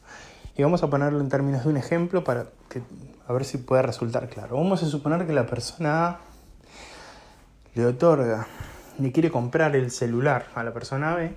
Y 0.58 0.64
vamos 0.64 0.84
a 0.84 0.90
ponerlo 0.90 1.20
en 1.20 1.28
términos 1.28 1.64
de 1.64 1.70
un 1.70 1.78
ejemplo 1.78 2.24
para 2.24 2.46
que, 2.70 2.82
a 3.28 3.34
ver 3.34 3.44
si 3.44 3.58
puede 3.58 3.82
resultar 3.82 4.30
claro. 4.30 4.56
Vamos 4.56 4.82
a 4.84 4.86
suponer 4.86 5.28
que 5.28 5.34
la 5.34 5.46
persona 5.46 6.08
A 6.08 6.20
le 7.74 7.86
otorga, 7.86 8.48
le 8.98 9.12
quiere 9.12 9.30
comprar 9.30 9.76
el 9.76 9.92
celular 9.92 10.48
a 10.56 10.64
la 10.64 10.74
persona 10.74 11.14
B, 11.14 11.34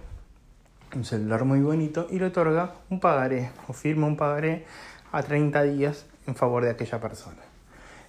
un 0.95 1.05
celular 1.05 1.45
muy 1.45 1.61
bonito, 1.61 2.07
y 2.11 2.21
le 2.21 2.27
otorga 2.27 2.75
un 2.91 3.01
pagaré 3.01 3.51
o 3.67 3.73
firma 3.73 4.07
un 4.07 4.17
pagaré 4.17 4.65
a 5.11 5.21
30 5.21 5.65
días 5.65 6.07
en 6.29 6.37
favor 6.37 6.63
de 6.63 6.71
aquella 6.71 7.01
persona. 7.01 7.43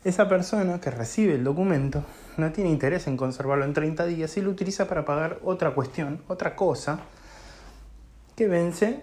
Esa 0.04 0.30
persona 0.30 0.80
que 0.80 0.92
recibe 0.92 1.34
el 1.34 1.44
documento 1.44 2.04
no 2.38 2.52
tiene 2.52 2.70
interés 2.70 3.08
en 3.08 3.18
conservarlo 3.18 3.66
en 3.66 3.74
30 3.74 4.06
días 4.06 4.38
y 4.38 4.42
lo 4.42 4.52
utiliza 4.52 4.88
para 4.88 5.06
pagar 5.06 5.40
otra 5.44 5.72
cuestión, 5.72 6.22
otra 6.28 6.56
cosa 6.56 7.00
que 8.36 8.48
vence 8.48 9.02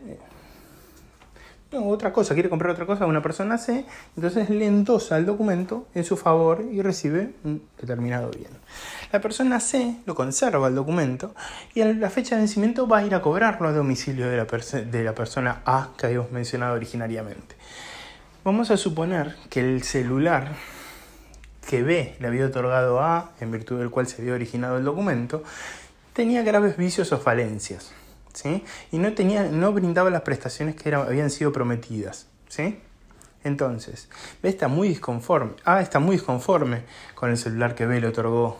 otra 1.76 2.12
cosa, 2.12 2.34
quiere 2.34 2.48
comprar 2.48 2.72
otra 2.72 2.86
cosa 2.86 3.06
una 3.06 3.22
persona 3.22 3.58
C, 3.58 3.84
entonces 4.16 4.50
le 4.50 4.66
endosa 4.66 5.16
el 5.16 5.26
documento 5.26 5.86
en 5.94 6.04
su 6.04 6.16
favor 6.16 6.64
y 6.70 6.82
recibe 6.82 7.34
un 7.44 7.62
determinado 7.80 8.30
bien. 8.30 8.50
La 9.12 9.20
persona 9.20 9.60
C 9.60 9.96
lo 10.06 10.14
conserva 10.14 10.68
el 10.68 10.74
documento 10.74 11.34
y 11.74 11.80
a 11.80 11.86
la 11.86 12.10
fecha 12.10 12.34
de 12.34 12.42
vencimiento 12.42 12.86
va 12.86 12.98
a 12.98 13.04
ir 13.04 13.14
a 13.14 13.22
cobrarlo 13.22 13.68
a 13.68 13.72
domicilio 13.72 14.28
de 14.28 14.36
la, 14.36 14.44
de 14.44 15.04
la 15.04 15.14
persona 15.14 15.62
A 15.64 15.90
que 15.96 16.06
habíamos 16.06 16.32
mencionado 16.32 16.74
originariamente. 16.74 17.56
Vamos 18.44 18.70
a 18.70 18.76
suponer 18.76 19.34
que 19.50 19.60
el 19.60 19.82
celular 19.82 20.52
que 21.68 21.82
B 21.82 22.16
le 22.20 22.26
había 22.28 22.46
otorgado 22.46 23.00
A, 23.00 23.32
en 23.40 23.50
virtud 23.50 23.78
del 23.78 23.90
cual 23.90 24.06
se 24.06 24.22
había 24.22 24.34
originado 24.34 24.78
el 24.78 24.84
documento, 24.84 25.42
tenía 26.12 26.42
graves 26.42 26.76
vicios 26.76 27.12
o 27.12 27.18
falencias 27.18 27.92
y 28.92 28.98
no, 28.98 29.12
tenía, 29.14 29.44
no 29.44 29.72
brindaba 29.72 30.10
las 30.10 30.22
prestaciones 30.22 30.76
que 30.76 30.94
habían 30.94 31.30
sido 31.30 31.52
prometidas. 31.52 32.26
¿sí? 32.48 32.80
Entonces, 33.44 34.08
está 34.42 34.68
muy 34.68 34.88
disconforme. 34.88 35.52
A 35.64 35.80
está 35.80 35.98
muy 35.98 36.16
disconforme 36.16 36.82
con 37.14 37.30
el 37.30 37.36
celular 37.36 37.74
que 37.74 37.86
B 37.86 38.00
le 38.00 38.08
otorgó 38.08 38.58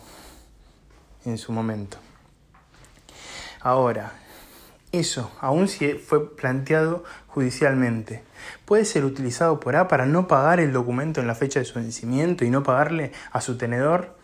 en 1.25 1.39
su 1.39 1.53
momento. 1.53 1.99
Ahora, 3.61 4.13
eso, 4.93 5.31
aun 5.41 5.69
si 5.69 5.95
fue 5.95 6.37
planteado 6.37 7.05
judicialmente, 7.27 8.23
puede 8.65 8.85
ser 8.85 9.05
utilizado 9.05 9.59
por 9.59 9.77
A 9.77 9.89
para 9.89 10.07
no 10.07 10.29
pagar 10.29 10.61
el 10.61 10.73
documento 10.73 11.21
en 11.21 11.27
la 11.27 11.35
fecha 11.35 11.59
de 11.59 11.67
su 11.67 11.75
vencimiento 11.75 12.45
y 12.45 12.51
no 12.51 12.63
pagarle 12.63 13.13
a 13.33 13.41
su 13.41 13.59
tenedor, 13.59 14.17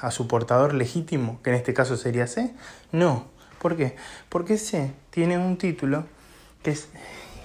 a 0.00 0.10
su 0.10 0.26
portador 0.26 0.74
legítimo, 0.74 1.40
que 1.42 1.50
en 1.50 1.56
este 1.56 1.72
caso 1.72 1.96
sería 1.96 2.26
C. 2.26 2.52
No, 2.90 3.31
¿Por 3.62 3.76
qué? 3.76 3.94
Porque 4.28 4.58
C 4.58 4.92
tiene 5.10 5.38
un 5.38 5.56
título 5.56 6.04
que 6.64 6.72
es 6.72 6.88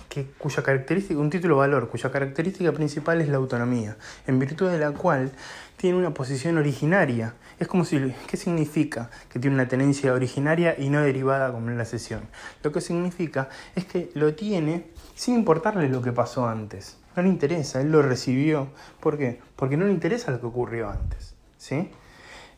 que, 0.09 0.25
cuya 0.25 0.63
característica, 0.63 1.19
un 1.19 1.29
título 1.29 1.57
valor, 1.57 1.89
cuya 1.89 2.12
característica 2.12 2.71
principal 2.71 3.21
es 3.21 3.29
la 3.29 3.38
autonomía, 3.38 3.97
en 4.25 4.39
virtud 4.39 4.71
de 4.71 4.79
la 4.79 4.93
cual 4.93 5.31
tiene 5.75 5.95
una 5.95 6.15
posición 6.15 6.57
originaria. 6.57 7.36
Es 7.59 7.67
como 7.67 7.86
si, 7.86 8.15
¿qué 8.25 8.36
significa? 8.36 9.12
Que 9.29 9.38
tiene 9.38 9.57
una 9.57 9.67
tenencia 9.67 10.12
originaria 10.12 10.74
y 10.75 10.89
no 10.89 11.01
derivada 11.01 11.51
como 11.51 11.69
en 11.69 11.77
la 11.77 11.86
sesión. 11.86 12.21
Lo 12.63 12.71
que 12.71 12.81
significa 12.81 13.50
es 13.75 13.86
que 13.86 14.09
lo 14.15 14.33
tiene 14.33 14.88
sin 15.13 15.36
importarle 15.36 15.88
lo 15.88 16.01
que 16.01 16.13
pasó 16.13 16.47
antes. 16.47 16.97
No 17.15 17.21
le 17.21 17.29
interesa, 17.29 17.79
él 17.79 17.91
lo 17.91 18.01
recibió. 18.01 18.69
¿Por 19.01 19.19
qué? 19.19 19.39
Porque 19.55 19.77
no 19.77 19.86
le 19.86 19.91
interesa 19.91 20.31
lo 20.31 20.39
que 20.39 20.47
ocurrió 20.47 20.89
antes. 20.89 21.36
¿Sí? 21.59 21.91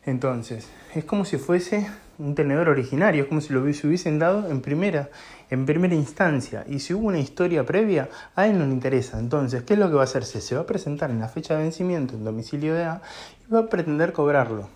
Entonces, 0.06 0.66
es 0.94 1.04
como 1.04 1.26
si 1.26 1.36
fuese 1.36 1.86
un 2.20 2.34
tenedor 2.34 2.68
originario, 2.68 3.22
es 3.22 3.28
como 3.28 3.40
si 3.40 3.52
lo 3.52 3.60
hubiesen 3.60 4.18
dado 4.18 4.50
en 4.50 4.60
primera, 4.60 5.08
en 5.48 5.64
primera 5.64 5.94
instancia. 5.94 6.64
Y 6.68 6.80
si 6.80 6.94
hubo 6.94 7.08
una 7.08 7.18
historia 7.18 7.64
previa, 7.64 8.08
a 8.36 8.46
él 8.46 8.58
no 8.58 8.66
le 8.66 8.72
interesa. 8.72 9.18
Entonces, 9.18 9.62
¿qué 9.62 9.74
es 9.74 9.80
lo 9.80 9.88
que 9.88 9.94
va 9.94 10.02
a 10.02 10.04
hacerse? 10.04 10.40
Se 10.40 10.54
va 10.54 10.62
a 10.62 10.66
presentar 10.66 11.10
en 11.10 11.20
la 11.20 11.28
fecha 11.28 11.56
de 11.56 11.62
vencimiento 11.62 12.14
en 12.14 12.24
domicilio 12.24 12.74
de 12.74 12.84
A 12.84 13.02
y 13.46 13.52
va 13.52 13.60
a 13.60 13.66
pretender 13.68 14.12
cobrarlo. 14.12 14.68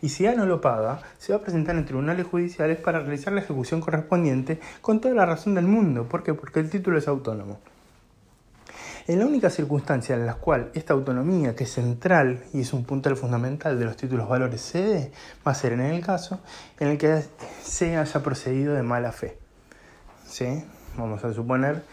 Y 0.00 0.08
si 0.08 0.26
A 0.26 0.34
no 0.34 0.46
lo 0.46 0.60
paga, 0.60 1.00
se 1.18 1.32
va 1.32 1.38
a 1.38 1.42
presentar 1.42 1.76
en 1.76 1.84
tribunales 1.84 2.26
judiciales 2.26 2.78
para 2.78 3.00
realizar 3.00 3.32
la 3.32 3.40
ejecución 3.40 3.80
correspondiente 3.80 4.60
con 4.80 5.00
toda 5.00 5.14
la 5.14 5.26
razón 5.26 5.54
del 5.54 5.66
mundo. 5.66 6.04
¿Por 6.04 6.22
qué? 6.22 6.34
Porque 6.34 6.60
el 6.60 6.70
título 6.70 6.98
es 6.98 7.08
autónomo. 7.08 7.58
En 9.08 9.20
la 9.20 9.24
única 9.24 9.48
circunstancia 9.48 10.14
en 10.14 10.26
la 10.26 10.34
cual 10.34 10.70
esta 10.74 10.92
autonomía, 10.92 11.56
que 11.56 11.64
es 11.64 11.72
central 11.72 12.44
y 12.52 12.60
es 12.60 12.74
un 12.74 12.84
puntal 12.84 13.16
fundamental 13.16 13.78
de 13.78 13.86
los 13.86 13.96
títulos 13.96 14.28
valores 14.28 14.60
cede, 14.60 15.12
va 15.46 15.52
a 15.52 15.54
ser 15.54 15.72
en 15.72 15.80
el 15.80 16.04
caso 16.04 16.40
en 16.78 16.88
el 16.88 16.98
que 16.98 17.24
se 17.62 17.96
haya 17.96 18.22
procedido 18.22 18.74
de 18.74 18.82
mala 18.82 19.10
fe. 19.12 19.38
¿Sí? 20.26 20.62
Vamos 20.98 21.24
a 21.24 21.32
suponer 21.32 21.84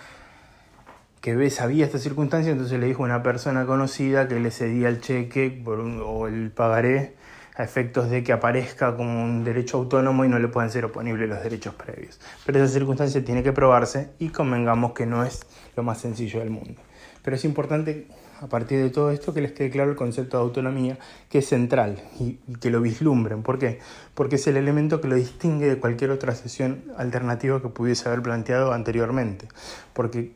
que 1.22 1.38
B 1.38 1.50
sabía 1.50 1.86
esta 1.86 2.00
circunstancia, 2.00 2.52
entonces 2.52 2.78
le 2.82 2.88
dijo 2.88 3.04
a 3.04 3.06
una 3.06 3.24
persona 3.24 3.66
conocida 3.66 4.28
que 4.28 4.38
le 4.38 4.52
cedía 4.52 4.90
el 4.90 5.00
cheque 5.00 5.64
o 5.66 6.28
el 6.28 6.52
pagaré 6.52 7.16
a 7.58 7.64
efectos 7.64 8.10
de 8.10 8.24
que 8.24 8.34
aparezca 8.34 8.96
como 8.96 9.24
un 9.24 9.44
derecho 9.44 9.78
autónomo 9.78 10.26
y 10.26 10.30
no 10.30 10.40
le 10.40 10.48
puedan 10.48 10.70
ser 10.70 10.86
oponibles 10.86 11.30
los 11.30 11.42
derechos 11.42 11.74
previos. 11.76 12.20
Pero 12.46 12.64
esa 12.64 12.74
circunstancia 12.74 13.24
tiene 13.24 13.44
que 13.44 13.54
probarse 13.54 14.10
y 14.20 14.30
convengamos 14.30 14.94
que 14.94 15.06
no 15.06 15.24
es 15.24 15.42
lo 15.76 15.84
más 15.84 16.00
sencillo 16.00 16.40
del 16.40 16.50
mundo. 16.50 16.82
Pero 17.24 17.38
es 17.38 17.46
importante, 17.46 18.08
a 18.42 18.48
partir 18.48 18.84
de 18.84 18.90
todo 18.90 19.10
esto, 19.10 19.34
que 19.34 19.42
les 19.42 19.54
quede 19.54 19.72
claro 19.72 19.90
el 19.90 19.96
concepto 19.96 20.38
de 20.38 20.44
autonomía, 20.44 21.00
que 21.30 21.40
es 21.40 21.48
central 21.48 21.98
y, 22.20 22.34
que 22.60 22.70
lo 22.70 22.82
vislumbren. 22.82 23.42
¿Por 23.42 23.58
qué? 23.58 23.80
Porque 24.14 24.36
es 24.36 24.46
el 24.48 24.58
elemento 24.58 25.02
que 25.02 25.08
lo 25.08 25.16
distingue 25.16 25.68
de 25.68 25.80
cualquier 25.80 26.12
otra 26.12 26.36
sesión 26.36 26.84
alternativa 26.98 27.62
que 27.62 27.70
pudiese 27.70 28.10
haber 28.10 28.22
planteado 28.22 28.74
anteriormente. 28.74 29.48
Porque, 29.94 30.34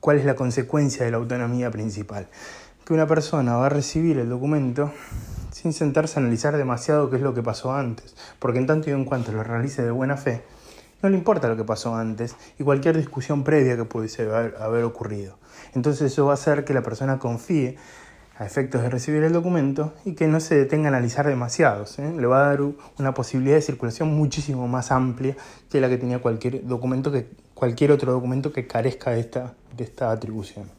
¿cuál 0.00 0.18
es 0.18 0.26
la 0.26 0.36
consecuencia 0.36 1.04
de 1.04 1.10
la 1.10 1.16
autonomía 1.16 1.70
principal? 1.70 2.28
Que 2.88 2.94
una 2.94 3.06
persona 3.06 3.54
va 3.54 3.66
a 3.66 3.68
recibir 3.68 4.16
el 4.16 4.30
documento 4.30 4.90
sin 5.50 5.74
sentarse 5.74 6.18
a 6.18 6.22
analizar 6.22 6.56
demasiado 6.56 7.10
qué 7.10 7.16
es 7.16 7.22
lo 7.22 7.34
que 7.34 7.42
pasó 7.42 7.74
antes, 7.74 8.16
porque 8.38 8.60
en 8.60 8.66
tanto 8.66 8.88
y 8.88 8.94
en 8.94 9.04
cuanto 9.04 9.30
lo 9.30 9.44
realice 9.44 9.82
de 9.82 9.90
buena 9.90 10.16
fe, 10.16 10.42
no 11.02 11.10
le 11.10 11.18
importa 11.18 11.48
lo 11.48 11.56
que 11.58 11.64
pasó 11.64 11.94
antes 11.94 12.34
y 12.58 12.64
cualquier 12.64 12.96
discusión 12.96 13.44
previa 13.44 13.76
que 13.76 13.84
pudiese 13.84 14.22
haber, 14.58 14.84
ocurrido. 14.84 15.36
Entonces 15.74 16.10
eso 16.10 16.24
va 16.24 16.30
a 16.30 16.34
hacer 16.34 16.64
que 16.64 16.72
la 16.72 16.80
persona 16.80 17.18
confíe 17.18 17.76
a 18.38 18.46
efectos 18.46 18.80
de 18.80 18.88
recibir 18.88 19.22
el 19.22 19.34
documento 19.34 19.92
y 20.06 20.14
que 20.14 20.26
no 20.26 20.40
se 20.40 20.54
detenga 20.54 20.86
a 20.86 20.88
analizar 20.88 21.26
demasiados. 21.26 21.98
¿eh? 21.98 22.10
Le 22.18 22.26
va 22.26 22.46
a 22.46 22.48
dar 22.48 22.62
una 22.98 23.12
posibilidad 23.12 23.56
de 23.56 23.60
circulación 23.60 24.16
muchísimo 24.16 24.66
más 24.66 24.92
amplia 24.92 25.36
que 25.68 25.82
la 25.82 25.90
que 25.90 25.98
tenía 25.98 26.20
cualquier 26.20 26.66
documento 26.66 27.12
que 27.12 27.26
cualquier 27.52 27.92
otro 27.92 28.12
documento 28.12 28.50
que 28.50 28.66
carezca 28.66 29.10
de 29.10 29.20
esta, 29.20 29.52
de 29.76 29.84
esta 29.84 30.10
atribución. 30.10 30.77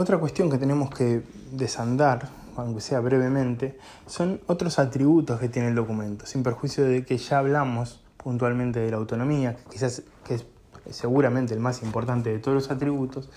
Otra 0.00 0.16
cuestión 0.16 0.48
que 0.48 0.58
tenemos 0.58 0.90
que 0.90 1.24
desandar, 1.50 2.28
aunque 2.56 2.80
sea 2.80 3.00
brevemente, 3.00 3.76
son 4.06 4.40
otros 4.46 4.78
atributos 4.78 5.40
que 5.40 5.48
tiene 5.48 5.70
el 5.70 5.74
documento, 5.74 6.24
sin 6.24 6.44
perjuicio 6.44 6.84
de 6.84 7.04
que 7.04 7.18
ya 7.18 7.40
hablamos 7.40 8.00
puntualmente 8.16 8.78
de 8.78 8.92
la 8.92 8.96
autonomía, 8.96 9.56
quizás 9.68 10.04
que 10.24 10.34
es 10.34 10.46
seguramente 10.88 11.52
el 11.52 11.58
más 11.58 11.82
importante 11.82 12.30
de 12.30 12.38
todos 12.38 12.54
los 12.54 12.70
atributos, 12.70 13.28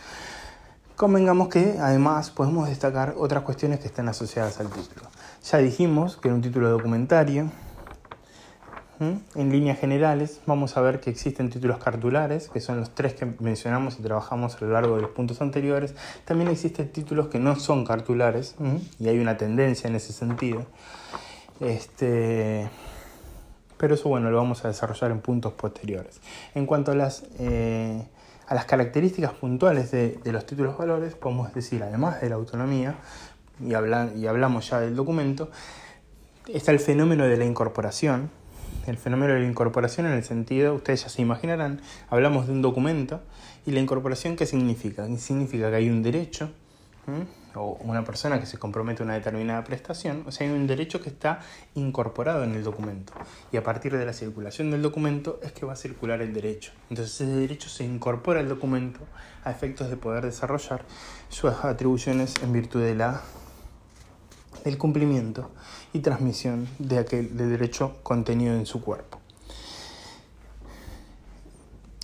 convengamos 0.95 1.47
que 1.47 1.77
además 1.79 2.29
podemos 2.29 2.69
destacar 2.69 3.15
otras 3.17 3.41
cuestiones 3.41 3.79
que 3.79 3.87
están 3.87 4.07
asociadas 4.07 4.59
al 4.59 4.67
título. 4.69 5.09
Ya 5.43 5.57
dijimos 5.57 6.17
que 6.17 6.27
era 6.27 6.35
un 6.35 6.43
título 6.43 6.69
documentario, 6.69 7.49
en 9.01 9.51
líneas 9.51 9.79
generales, 9.79 10.41
vamos 10.45 10.77
a 10.77 10.81
ver 10.81 10.99
que 10.99 11.09
existen 11.09 11.49
títulos 11.49 11.79
cartulares, 11.79 12.49
que 12.49 12.59
son 12.59 12.79
los 12.79 12.93
tres 12.93 13.15
que 13.15 13.25
mencionamos 13.39 13.97
y 13.99 14.03
trabajamos 14.03 14.55
a 14.55 14.65
lo 14.65 14.71
largo 14.71 14.95
de 14.95 15.01
los 15.01 15.11
puntos 15.11 15.41
anteriores. 15.41 15.95
También 16.23 16.51
existen 16.51 16.89
títulos 16.89 17.27
que 17.27 17.39
no 17.39 17.55
son 17.55 17.83
cartulares, 17.83 18.55
y 18.99 19.07
hay 19.07 19.17
una 19.17 19.37
tendencia 19.37 19.87
en 19.87 19.95
ese 19.95 20.13
sentido. 20.13 20.67
Este, 21.59 22.69
pero 23.77 23.95
eso 23.95 24.07
bueno, 24.07 24.29
lo 24.29 24.37
vamos 24.37 24.63
a 24.65 24.67
desarrollar 24.67 25.09
en 25.09 25.19
puntos 25.21 25.53
posteriores. 25.53 26.21
En 26.53 26.67
cuanto 26.67 26.91
a 26.91 26.95
las, 26.95 27.23
eh, 27.39 28.05
a 28.47 28.53
las 28.53 28.65
características 28.65 29.33
puntuales 29.33 29.89
de, 29.89 30.19
los 30.25 30.45
títulos 30.45 30.77
valores, 30.77 31.15
podemos 31.15 31.51
decir, 31.55 31.81
además 31.81 32.21
de 32.21 32.29
la 32.29 32.35
autonomía, 32.35 32.97
y, 33.59 33.71
y 33.71 34.27
hablamos 34.27 34.69
ya 34.69 34.79
del 34.79 34.95
documento, 34.95 35.49
está 36.47 36.71
el 36.71 36.79
fenómeno 36.79 37.23
de 37.25 37.37
la 37.37 37.45
incorporación, 37.45 38.29
el 38.91 38.97
fenómeno 38.97 39.33
de 39.33 39.39
la 39.39 39.47
incorporación 39.47 40.05
en 40.05 40.13
el 40.13 40.23
sentido, 40.23 40.75
ustedes 40.75 41.03
ya 41.03 41.09
se 41.09 41.21
imaginarán, 41.21 41.81
hablamos 42.09 42.47
de 42.47 42.53
un 42.53 42.61
documento 42.61 43.21
y 43.65 43.71
la 43.71 43.79
incorporación 43.79 44.35
¿qué 44.35 44.45
significa? 44.45 45.07
Significa 45.17 45.69
que 45.69 45.77
hay 45.77 45.89
un 45.89 46.03
derecho 46.03 46.51
o 47.55 47.77
una 47.81 48.03
persona 48.03 48.39
que 48.39 48.45
se 48.45 48.57
compromete 48.57 49.01
a 49.01 49.05
una 49.05 49.15
determinada 49.15 49.63
prestación, 49.63 50.23
o 50.27 50.31
sea, 50.31 50.47
hay 50.47 50.53
un 50.53 50.67
derecho 50.67 51.01
que 51.01 51.09
está 51.09 51.39
incorporado 51.75 52.43
en 52.43 52.53
el 52.53 52.63
documento 52.63 53.13
y 53.51 53.57
a 53.57 53.63
partir 53.63 53.97
de 53.97 54.05
la 54.05 54.13
circulación 54.13 54.71
del 54.71 54.81
documento 54.81 55.39
es 55.41 55.51
que 55.51 55.65
va 55.65 55.73
a 55.73 55.77
circular 55.77 56.21
el 56.21 56.33
derecho. 56.33 56.71
Entonces 56.89 57.19
ese 57.19 57.25
derecho 57.25 57.69
se 57.69 57.83
incorpora 57.83 58.39
al 58.39 58.49
documento 58.49 58.99
a 59.43 59.51
efectos 59.51 59.89
de 59.89 59.97
poder 59.97 60.25
desarrollar 60.25 60.85
sus 61.29 61.51
atribuciones 61.51 62.35
en 62.43 62.53
virtud 62.53 62.81
de 62.81 62.95
la 62.95 63.21
del 64.63 64.77
cumplimiento 64.77 65.49
y 65.93 65.99
transmisión 65.99 66.67
de 66.79 66.99
aquel 66.99 67.35
de 67.37 67.47
derecho 67.47 67.97
contenido 68.03 68.53
en 68.55 68.65
su 68.65 68.81
cuerpo. 68.81 69.19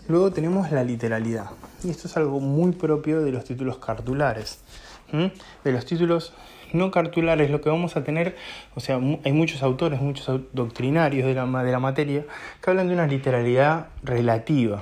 Luego 0.08 0.32
tenemos 0.32 0.72
la 0.72 0.84
literalidad, 0.84 1.50
y 1.84 1.90
esto 1.90 2.08
es 2.08 2.16
algo 2.16 2.40
muy 2.40 2.72
propio 2.72 3.22
de 3.22 3.32
los 3.32 3.44
títulos 3.44 3.78
cartulares. 3.78 4.60
De 5.12 5.72
los 5.72 5.86
títulos 5.86 6.34
no 6.74 6.92
cartulares, 6.92 7.50
lo 7.50 7.62
que 7.62 7.70
vamos 7.70 7.96
a 7.96 8.04
tener, 8.04 8.36
o 8.76 8.80
sea, 8.80 8.96
hay 9.24 9.32
muchos 9.32 9.64
autores, 9.64 10.02
muchos 10.02 10.42
doctrinarios 10.54 11.26
de 11.26 11.34
la, 11.34 11.46
de 11.64 11.72
la 11.72 11.80
materia 11.80 12.26
que 12.62 12.70
hablan 12.70 12.88
de 12.88 12.94
una 12.94 13.08
literalidad 13.08 13.88
relativa. 14.04 14.82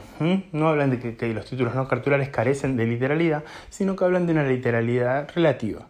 No 0.51 0.67
hablan 0.67 0.91
de 0.91 0.99
que, 0.99 1.15
que 1.15 1.33
los 1.33 1.45
títulos 1.45 1.75
no 1.75 1.87
cartulares 1.87 2.29
carecen 2.29 2.75
de 2.75 2.85
literalidad, 2.85 3.43
sino 3.69 3.95
que 3.95 4.03
hablan 4.03 4.25
de 4.25 4.33
una 4.33 4.43
literalidad 4.43 5.29
relativa. 5.35 5.87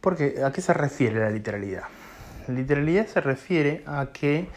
Porque, 0.00 0.42
¿a 0.44 0.52
qué 0.52 0.60
se 0.60 0.72
refiere 0.74 1.20
la 1.20 1.30
literalidad? 1.30 1.84
Literalidad 2.48 3.06
se 3.06 3.20
refiere 3.20 3.82
a 3.86 4.06
que, 4.12 4.48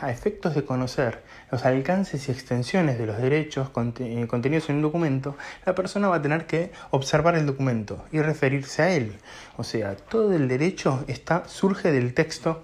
a 0.00 0.10
efectos 0.10 0.54
de 0.54 0.64
conocer 0.64 1.22
los 1.50 1.64
alcances 1.64 2.28
y 2.28 2.32
extensiones 2.32 2.98
de 2.98 3.06
los 3.06 3.18
derechos 3.18 3.68
eh, 3.98 4.26
contenidos 4.28 4.68
en 4.68 4.76
un 4.76 4.82
documento, 4.82 5.36
la 5.64 5.74
persona 5.74 6.08
va 6.08 6.16
a 6.16 6.22
tener 6.22 6.46
que 6.46 6.72
observar 6.90 7.36
el 7.36 7.46
documento 7.46 8.04
y 8.12 8.20
referirse 8.20 8.82
a 8.82 8.90
él. 8.90 9.16
O 9.56 9.64
sea, 9.64 9.96
todo 9.96 10.34
el 10.34 10.48
derecho 10.48 11.04
surge 11.46 11.92
del 11.92 12.14
texto 12.14 12.62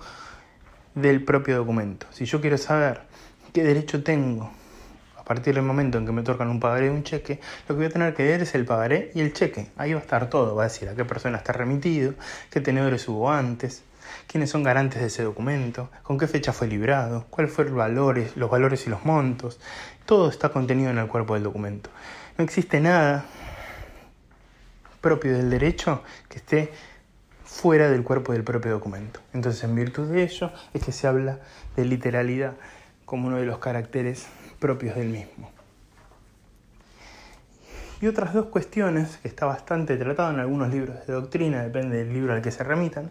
del 0.94 1.24
propio 1.24 1.56
documento. 1.56 2.06
Si 2.10 2.24
yo 2.24 2.40
quiero 2.40 2.58
saber 2.58 3.02
qué 3.52 3.62
derecho 3.62 4.02
tengo 4.02 4.50
a 5.16 5.24
partir 5.24 5.54
del 5.54 5.62
momento 5.62 5.98
en 5.98 6.06
que 6.06 6.12
me 6.12 6.22
tocan 6.22 6.48
un 6.48 6.58
pagaré 6.58 6.86
y 6.86 6.88
un 6.88 7.04
cheque, 7.04 7.38
lo 7.68 7.74
que 7.74 7.78
voy 7.78 7.86
a 7.86 7.90
tener 7.90 8.12
que 8.12 8.24
ver 8.24 8.42
es 8.42 8.54
el 8.56 8.64
pagaré 8.64 9.12
y 9.14 9.20
el 9.20 9.32
cheque. 9.32 9.68
Ahí 9.76 9.92
va 9.92 10.00
a 10.00 10.02
estar 10.02 10.28
todo, 10.28 10.56
va 10.56 10.64
a 10.64 10.66
decir 10.66 10.88
a 10.88 10.94
qué 10.94 11.04
persona 11.04 11.38
está 11.38 11.52
remitido, 11.52 12.14
qué 12.50 12.60
tenedores 12.60 13.08
hubo 13.08 13.30
antes, 13.30 13.84
quiénes 14.32 14.48
son 14.48 14.62
garantes 14.62 14.98
de 14.98 15.08
ese 15.08 15.22
documento, 15.24 15.90
con 16.02 16.16
qué 16.16 16.26
fecha 16.26 16.54
fue 16.54 16.66
librado, 16.66 17.26
cuáles 17.28 17.52
fueron 17.52 17.74
los 17.74 17.78
valores, 17.84 18.34
los 18.34 18.50
valores 18.50 18.86
y 18.86 18.90
los 18.90 19.04
montos. 19.04 19.60
Todo 20.06 20.30
está 20.30 20.48
contenido 20.48 20.90
en 20.90 20.96
el 20.96 21.06
cuerpo 21.06 21.34
del 21.34 21.42
documento. 21.42 21.90
No 22.38 22.44
existe 22.44 22.80
nada 22.80 23.26
propio 25.02 25.36
del 25.36 25.50
derecho 25.50 26.02
que 26.30 26.38
esté 26.38 26.72
fuera 27.44 27.90
del 27.90 28.04
cuerpo 28.04 28.32
del 28.32 28.42
propio 28.42 28.70
documento. 28.70 29.20
Entonces, 29.34 29.62
en 29.64 29.74
virtud 29.74 30.08
de 30.08 30.22
ello, 30.22 30.50
es 30.72 30.82
que 30.82 30.92
se 30.92 31.06
habla 31.06 31.40
de 31.76 31.84
literalidad 31.84 32.54
como 33.04 33.28
uno 33.28 33.36
de 33.36 33.44
los 33.44 33.58
caracteres 33.58 34.28
propios 34.58 34.96
del 34.96 35.08
mismo. 35.08 35.50
Y 38.00 38.06
otras 38.06 38.32
dos 38.32 38.46
cuestiones 38.46 39.18
que 39.18 39.28
está 39.28 39.44
bastante 39.44 39.98
tratado 39.98 40.32
en 40.32 40.40
algunos 40.40 40.70
libros 40.70 41.06
de 41.06 41.12
doctrina, 41.12 41.62
depende 41.62 41.98
del 41.98 42.14
libro 42.14 42.32
al 42.32 42.40
que 42.40 42.50
se 42.50 42.64
remitan, 42.64 43.10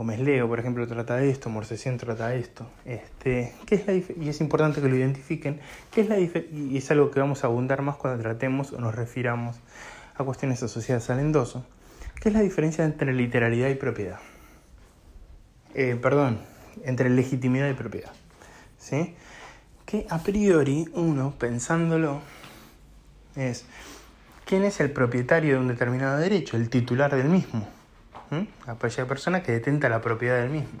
Gómez 0.00 0.18
Leo, 0.18 0.48
por 0.48 0.58
ejemplo, 0.58 0.88
trata 0.88 1.22
esto, 1.22 1.50
Morsesian 1.50 1.98
trata 1.98 2.34
esto. 2.34 2.66
Este, 2.86 3.52
¿qué 3.66 3.74
es 3.74 3.86
la 3.86 3.92
y 3.92 4.30
es 4.30 4.40
importante 4.40 4.80
que 4.80 4.88
lo 4.88 4.96
identifiquen, 4.96 5.60
¿qué 5.90 6.00
es 6.00 6.08
la 6.08 6.18
y 6.18 6.74
es 6.74 6.90
algo 6.90 7.10
que 7.10 7.20
vamos 7.20 7.44
a 7.44 7.48
abundar 7.48 7.82
más 7.82 7.96
cuando 7.96 8.22
tratemos 8.22 8.72
o 8.72 8.80
nos 8.80 8.94
refiramos 8.94 9.56
a 10.16 10.24
cuestiones 10.24 10.62
asociadas 10.62 11.10
al 11.10 11.20
endoso. 11.20 11.66
¿Qué 12.18 12.30
es 12.30 12.34
la 12.34 12.40
diferencia 12.40 12.82
entre 12.82 13.12
literalidad 13.12 13.68
y 13.68 13.74
propiedad? 13.74 14.20
Eh, 15.74 15.98
perdón, 16.00 16.40
entre 16.82 17.10
legitimidad 17.10 17.68
y 17.68 17.74
propiedad. 17.74 18.12
¿Sí? 18.78 19.14
Que 19.84 20.06
a 20.08 20.22
priori 20.22 20.88
uno, 20.94 21.34
pensándolo, 21.38 22.22
es 23.36 23.66
quién 24.46 24.64
es 24.64 24.80
el 24.80 24.92
propietario 24.92 25.56
de 25.56 25.60
un 25.60 25.68
determinado 25.68 26.16
derecho, 26.16 26.56
el 26.56 26.70
titular 26.70 27.14
del 27.14 27.28
mismo 27.28 27.79
aquella 28.66 29.06
persona 29.06 29.42
que 29.42 29.52
detenta 29.52 29.88
la 29.88 30.00
propiedad 30.00 30.40
del 30.40 30.50
mismo. 30.50 30.80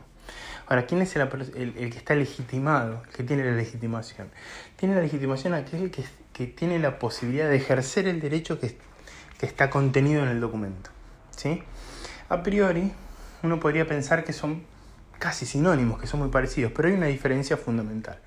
Ahora, 0.66 0.86
¿quién 0.86 1.02
es 1.02 1.16
el, 1.16 1.28
que 1.74 1.96
está 1.96 2.14
legitimado, 2.14 3.02
el 3.04 3.16
que 3.16 3.24
tiene 3.24 3.44
la 3.44 3.52
legitimación? 3.52 4.30
Tiene 4.76 4.94
la 4.94 5.00
legitimación 5.00 5.54
aquel 5.54 5.90
que, 5.90 6.04
que 6.32 6.46
tiene 6.46 6.78
la 6.78 6.98
posibilidad 6.98 7.48
de 7.48 7.56
ejercer 7.56 8.06
el 8.06 8.20
derecho 8.20 8.60
que, 8.60 8.76
que 9.38 9.46
está 9.46 9.68
contenido 9.68 10.22
en 10.22 10.28
el 10.28 10.40
documento. 10.40 10.90
¿sí? 11.36 11.62
A 12.28 12.42
priori, 12.42 12.92
uno 13.42 13.58
podría 13.58 13.86
pensar 13.88 14.22
que 14.22 14.32
son 14.32 14.62
casi 15.18 15.44
sinónimos, 15.44 16.00
que 16.00 16.06
son 16.06 16.20
muy 16.20 16.28
parecidos, 16.28 16.72
pero 16.72 16.88
hay 16.88 16.94
una 16.94 17.06
diferencia 17.06 17.56
fundamental. 17.56 18.18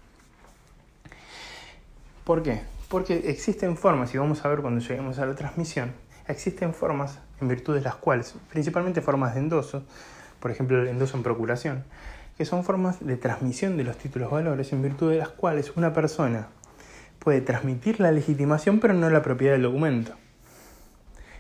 ¿Por 2.24 2.44
qué? 2.44 2.62
Porque 2.90 3.24
existen 3.30 3.78
formas, 3.78 4.14
y 4.14 4.18
vamos 4.18 4.44
a 4.44 4.48
ver 4.48 4.60
cuando 4.60 4.82
lleguemos 4.82 5.20
a 5.20 5.26
la 5.26 5.36
transmisión, 5.36 5.94
existen 6.28 6.74
formas 6.74 7.20
en 7.42 7.48
virtud 7.48 7.76
de 7.76 7.82
las 7.82 7.96
cuales, 7.96 8.36
principalmente 8.52 9.02
formas 9.02 9.34
de 9.34 9.42
endoso, 9.42 9.84
por 10.40 10.52
ejemplo 10.52 10.82
el 10.82 10.88
endoso 10.88 11.18
en 11.18 11.24
procuración, 11.24 11.84
que 12.38 12.46
son 12.46 12.64
formas 12.64 13.06
de 13.06 13.18
transmisión 13.18 13.78
de 13.78 13.84
los 13.84 13.98
títulos 13.98 14.32
valores 14.32 14.74
en 14.74 14.82
virtud 14.82 15.12
de 15.12 15.18
las 15.18 15.30
cuales 15.30 15.74
una 15.76 15.94
persona 15.94 16.48
puede 17.20 17.42
transmitir 17.42 18.00
la 18.00 18.12
legitimación 18.12 18.80
pero 18.80 18.94
no 18.94 19.10
la 19.10 19.22
propiedad 19.22 19.54
del 19.54 19.64
documento. 19.64 20.14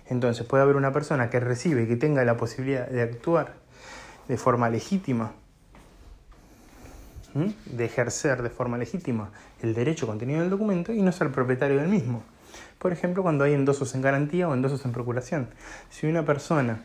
Entonces 0.07 0.45
puede 0.45 0.63
haber 0.63 0.75
una 0.75 0.91
persona 0.91 1.29
que 1.29 1.39
recibe 1.39 1.87
que 1.87 1.95
tenga 1.95 2.23
la 2.25 2.37
posibilidad 2.37 2.87
de 2.87 3.01
actuar 3.01 3.53
de 4.27 4.37
forma 4.37 4.69
legítima, 4.69 5.31
de 7.33 7.85
ejercer 7.85 8.43
de 8.43 8.49
forma 8.49 8.77
legítima 8.77 9.31
el 9.61 9.73
derecho 9.73 10.05
contenido 10.05 10.39
en 10.39 10.45
el 10.45 10.49
documento 10.49 10.93
y 10.93 11.01
no 11.01 11.11
ser 11.11 11.31
propietario 11.31 11.77
del 11.77 11.87
mismo. 11.87 12.23
Por 12.79 12.91
ejemplo, 12.91 13.23
cuando 13.23 13.43
hay 13.43 13.53
endosos 13.53 13.95
en 13.95 14.01
garantía 14.01 14.47
o 14.47 14.53
endosos 14.53 14.83
en 14.85 14.91
procuración. 14.91 15.47
Si 15.89 16.07
una 16.07 16.25
persona 16.25 16.83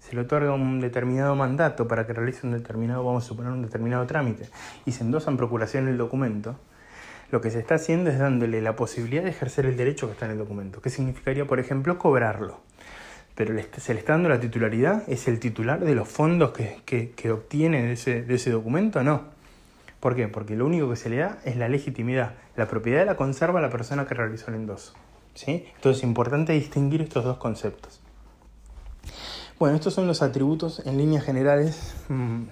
se 0.00 0.14
le 0.14 0.22
otorga 0.22 0.54
un 0.54 0.80
determinado 0.80 1.34
mandato 1.36 1.86
para 1.86 2.06
que 2.06 2.12
realice 2.12 2.46
un 2.46 2.52
determinado, 2.52 3.04
vamos 3.04 3.24
a 3.24 3.28
suponer, 3.28 3.52
un 3.52 3.62
determinado 3.62 4.06
trámite, 4.06 4.48
y 4.86 4.92
se 4.92 5.04
endosa 5.04 5.30
en 5.30 5.36
procuración 5.36 5.88
el 5.88 5.98
documento, 5.98 6.56
lo 7.30 7.40
que 7.42 7.50
se 7.50 7.58
está 7.58 7.74
haciendo 7.74 8.10
es 8.10 8.18
dándole 8.18 8.62
la 8.62 8.74
posibilidad 8.74 9.22
de 9.22 9.30
ejercer 9.30 9.66
el 9.66 9.76
derecho 9.76 10.06
que 10.06 10.12
está 10.12 10.24
en 10.24 10.32
el 10.32 10.38
documento. 10.38 10.80
¿Qué 10.80 10.88
significaría, 10.88 11.46
por 11.46 11.60
ejemplo, 11.60 11.98
cobrarlo? 11.98 12.60
Pero 13.34 13.54
se 13.76 13.94
le 13.94 14.00
está 14.00 14.14
dando 14.14 14.30
la 14.30 14.40
titularidad, 14.40 15.02
¿es 15.08 15.28
el 15.28 15.38
titular 15.38 15.78
de 15.80 15.94
los 15.94 16.08
fondos 16.08 16.52
que, 16.52 17.12
que, 17.14 17.30
obtiene 17.30 17.82
de 17.82 17.92
ese, 17.92 18.22
de 18.22 18.34
ese 18.34 18.50
documento? 18.50 19.02
No. 19.02 19.24
¿Por 20.00 20.16
qué? 20.16 20.26
Porque 20.28 20.56
lo 20.56 20.64
único 20.64 20.88
que 20.88 20.96
se 20.96 21.10
le 21.10 21.18
da 21.18 21.38
es 21.44 21.56
la 21.56 21.68
legitimidad. 21.68 22.34
La 22.56 22.66
propiedad 22.66 23.04
la 23.04 23.16
conserva 23.16 23.60
la 23.60 23.70
persona 23.70 24.06
que 24.06 24.14
realizó 24.14 24.48
el 24.48 24.56
endoso. 24.56 24.94
Entonces 25.46 25.98
es 25.98 26.04
importante 26.04 26.52
distinguir 26.52 27.02
estos 27.02 27.24
dos 27.24 27.38
conceptos. 27.38 28.00
Bueno, 29.58 29.76
estos 29.76 29.94
son 29.94 30.06
los 30.06 30.22
atributos 30.22 30.82
en 30.86 30.98
líneas 30.98 31.24
generales 31.24 31.94
mm, 32.08 32.42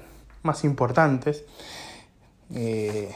más 0.43 0.65
importantes. 0.65 1.45
Eh, 2.55 3.15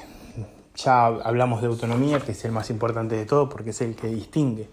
ya 0.77 1.07
hablamos 1.07 1.61
de 1.61 1.69
autonomía, 1.69 2.21
que 2.21 2.33
es 2.33 2.45
el 2.45 2.53
más 2.53 2.71
importante 2.71 3.17
de 3.17 3.27
todo 3.27 3.49
porque 3.49 3.71
es 3.71 3.81
el 3.81 3.97
que 3.97 4.09
distingue 4.09 4.69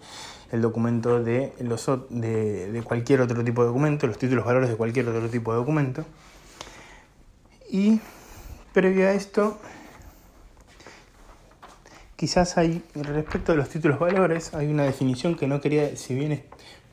el 0.50 0.62
documento 0.62 1.22
de, 1.22 1.52
los, 1.60 1.90
de 2.08 2.82
cualquier 2.84 3.20
otro 3.20 3.44
tipo 3.44 3.62
de 3.62 3.68
documento, 3.68 4.06
los 4.06 4.18
títulos 4.18 4.44
valores 4.44 4.70
de 4.70 4.76
cualquier 4.76 5.08
otro 5.08 5.28
tipo 5.28 5.52
de 5.52 5.58
documento. 5.58 6.04
Y 7.70 8.00
previo 8.72 9.08
a 9.08 9.12
esto, 9.12 9.58
quizás 12.18 12.58
hay, 12.58 12.82
respecto 12.94 13.52
de 13.52 13.58
los 13.58 13.68
títulos 13.68 14.00
valores, 14.00 14.52
hay 14.52 14.66
una 14.66 14.82
definición 14.82 15.36
que 15.36 15.46
no 15.46 15.60
quería, 15.60 15.96
si 15.96 16.16
bien 16.16 16.42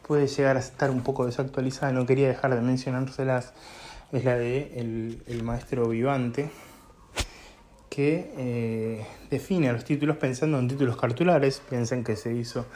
puede 0.07 0.27
llegar 0.27 0.55
a 0.55 0.59
estar 0.59 0.91
un 0.91 1.01
poco 1.01 1.25
desactualizada, 1.25 1.91
no 1.91 2.05
quería 2.05 2.27
dejar 2.27 2.53
de 2.53 2.61
mencionárselas, 2.61 3.53
es 4.11 4.23
la 4.23 4.35
de 4.35 4.79
el, 5.25 5.41
maestro 5.41 5.89
Vivante, 5.89 6.51
que 7.89 8.33
eh, 8.37 9.07
define 9.31 9.69
a 9.69 9.73
los 9.73 9.83
títulos 9.83 10.17
pensando 10.17 10.59
en 10.59 10.67
títulos 10.67 10.95
cartulares, 10.95 11.59
piensen 11.71 12.03
que 12.03 12.15
se 12.15 12.31
hizo 12.31 12.67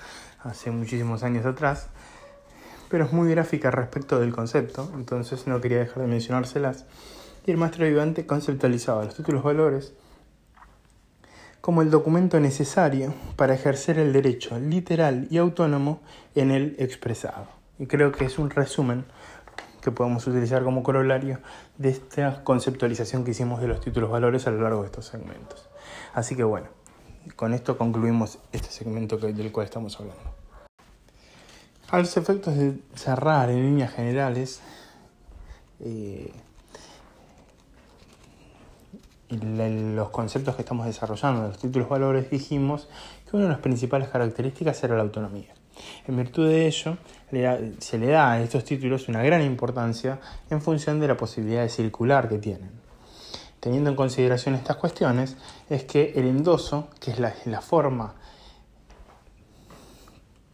hace 0.44 0.72
muchísimos 0.72 1.22
años 1.22 1.46
atrás, 1.46 1.90
pero 2.90 3.06
es 3.06 3.14
muy 3.14 3.30
gráfica 3.30 3.70
respecto 3.70 4.20
del 4.20 4.34
concepto, 4.34 4.92
entonces 4.96 5.46
no 5.46 5.62
quería 5.62 5.78
dejar 5.78 6.02
de 6.02 6.08
mencionárselas. 6.08 6.88
Y 7.46 7.52
el 7.52 7.58
maestro 7.58 7.86
Vivante 7.86 8.26
conceptualizaba 8.26 9.06
los 9.06 9.16
títulos 9.16 9.44
valores 9.44 9.94
como 11.62 11.82
el 11.82 11.92
documento 11.92 12.40
necesario 12.40 13.14
para 13.36 13.54
ejercer 13.54 14.00
el 14.00 14.14
derecho 14.14 14.60
literal 14.60 15.28
y 15.30 15.38
autónomo 15.38 16.02
en 16.36 16.52
el 16.52 16.76
expresado. 16.80 17.48
Y 17.78 17.88
creo 17.88 18.12
que 18.12 18.26
es 18.26 18.40
un 18.40 18.50
resumen 18.50 19.06
que 19.82 19.92
podemos 19.92 20.28
utilizar 20.28 20.64
como 20.64 20.84
corolario 20.84 21.40
de 21.78 21.90
esta 21.90 22.44
conceptualización 22.44 23.24
que 23.24 23.32
hicimos 23.32 23.62
de 23.62 23.68
los 23.68 23.80
títulos 23.80 24.10
valores 24.10 24.48
a 24.48 24.52
lo 24.52 24.62
largo 24.62 24.82
de 24.82 24.88
estos 24.88 25.06
segmentos. 25.06 25.70
Así 26.14 26.36
que 26.36 26.44
bueno, 26.44 26.68
con 27.36 27.54
esto 27.54 27.78
concluimos 27.78 28.40
este 28.52 28.70
segmento 28.70 29.18
del 29.18 29.52
cual 29.52 29.66
estamos 29.66 30.00
hablando. 30.00 30.22
A 31.90 31.98
los 31.98 32.16
efectos 32.18 32.56
de 32.56 32.80
cerrar 32.94 33.50
en 33.50 33.64
líneas 33.64 33.94
generales, 33.94 34.62
eh, 35.80 36.32
los 39.30 40.10
conceptos 40.10 40.56
que 40.56 40.64
estamos 40.64 40.86
desarrollando 40.86 41.44
de 41.44 41.48
los 41.50 41.58
títulos 41.60 41.88
valores, 41.88 42.30
dijimos 42.30 42.88
que 43.30 43.38
una 43.38 43.46
de 43.46 43.52
las 43.52 43.60
principales 43.60 44.10
características 44.10 44.84
era 44.84 44.96
la 44.96 45.04
autonomía. 45.04 45.54
En 46.08 46.18
virtud 46.18 46.48
de 46.48 46.68
ello, 46.68 46.98
se 47.80 47.98
le 47.98 48.08
da 48.08 48.32
a 48.32 48.42
estos 48.42 48.64
títulos 48.64 49.08
una 49.08 49.24
gran 49.24 49.42
importancia 49.42 50.20
en 50.50 50.62
función 50.62 51.00
de 51.00 51.08
la 51.08 51.18
posibilidad 51.18 51.62
de 51.62 51.70
circular 51.70 52.28
que 52.28 52.38
tienen. 52.38 52.72
Teniendo 53.60 53.90
en 53.90 53.96
consideración 53.96 54.56
estas 54.56 54.78
cuestiones, 54.78 55.38
es 55.70 55.84
que 55.84 56.14
el 56.16 56.26
endoso, 56.26 56.90
que 57.00 57.12
es 57.12 57.20
la, 57.20 57.62
forma 57.62 58.16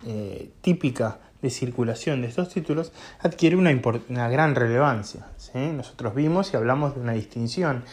eh, 0.06 0.52
típica 0.62 1.20
de 1.42 1.50
circulación 1.50 2.22
de 2.22 2.28
estos 2.28 2.50
títulos, 2.50 2.92
adquiere 3.20 3.56
una, 3.56 3.72
una 4.10 4.30
gran 4.30 4.56
relevancia. 4.56 5.28
Nosotros 5.54 6.16
vimos 6.16 6.52
y 6.54 6.58
hablamos 6.58 6.96
de 6.96 7.02
una 7.02 7.14
distinción 7.14 7.84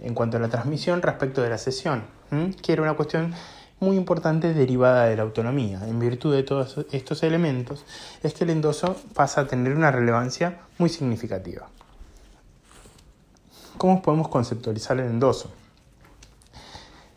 en 0.00 0.14
cuanto 0.14 0.36
a 0.36 0.40
la 0.40 0.48
transmisión 0.48 1.02
respecto 1.02 1.42
de 1.42 1.50
la 1.50 1.58
sesión, 1.58 2.04
que 2.62 2.72
era 2.72 2.82
una 2.82 2.94
cuestión 2.94 3.34
muy 3.78 3.96
importante 3.96 4.54
derivada 4.54 5.04
de 5.04 5.16
la 5.16 5.22
autonomía. 5.22 5.86
En 5.86 5.98
virtud 5.98 6.34
de 6.34 6.42
todos 6.42 6.86
estos 6.92 7.22
elementos, 7.22 7.84
es 8.22 8.34
que 8.34 8.44
el 8.44 8.50
endoso 8.50 8.96
pasa 9.14 9.42
a 9.42 9.46
tener 9.46 9.74
una 9.74 9.90
relevancia 9.90 10.60
muy 10.78 10.88
significativa. 10.88 11.68
¿Cómo 13.76 14.00
podemos 14.00 14.28
conceptualizar 14.28 14.98
el 14.98 15.06
endoso? 15.06 15.50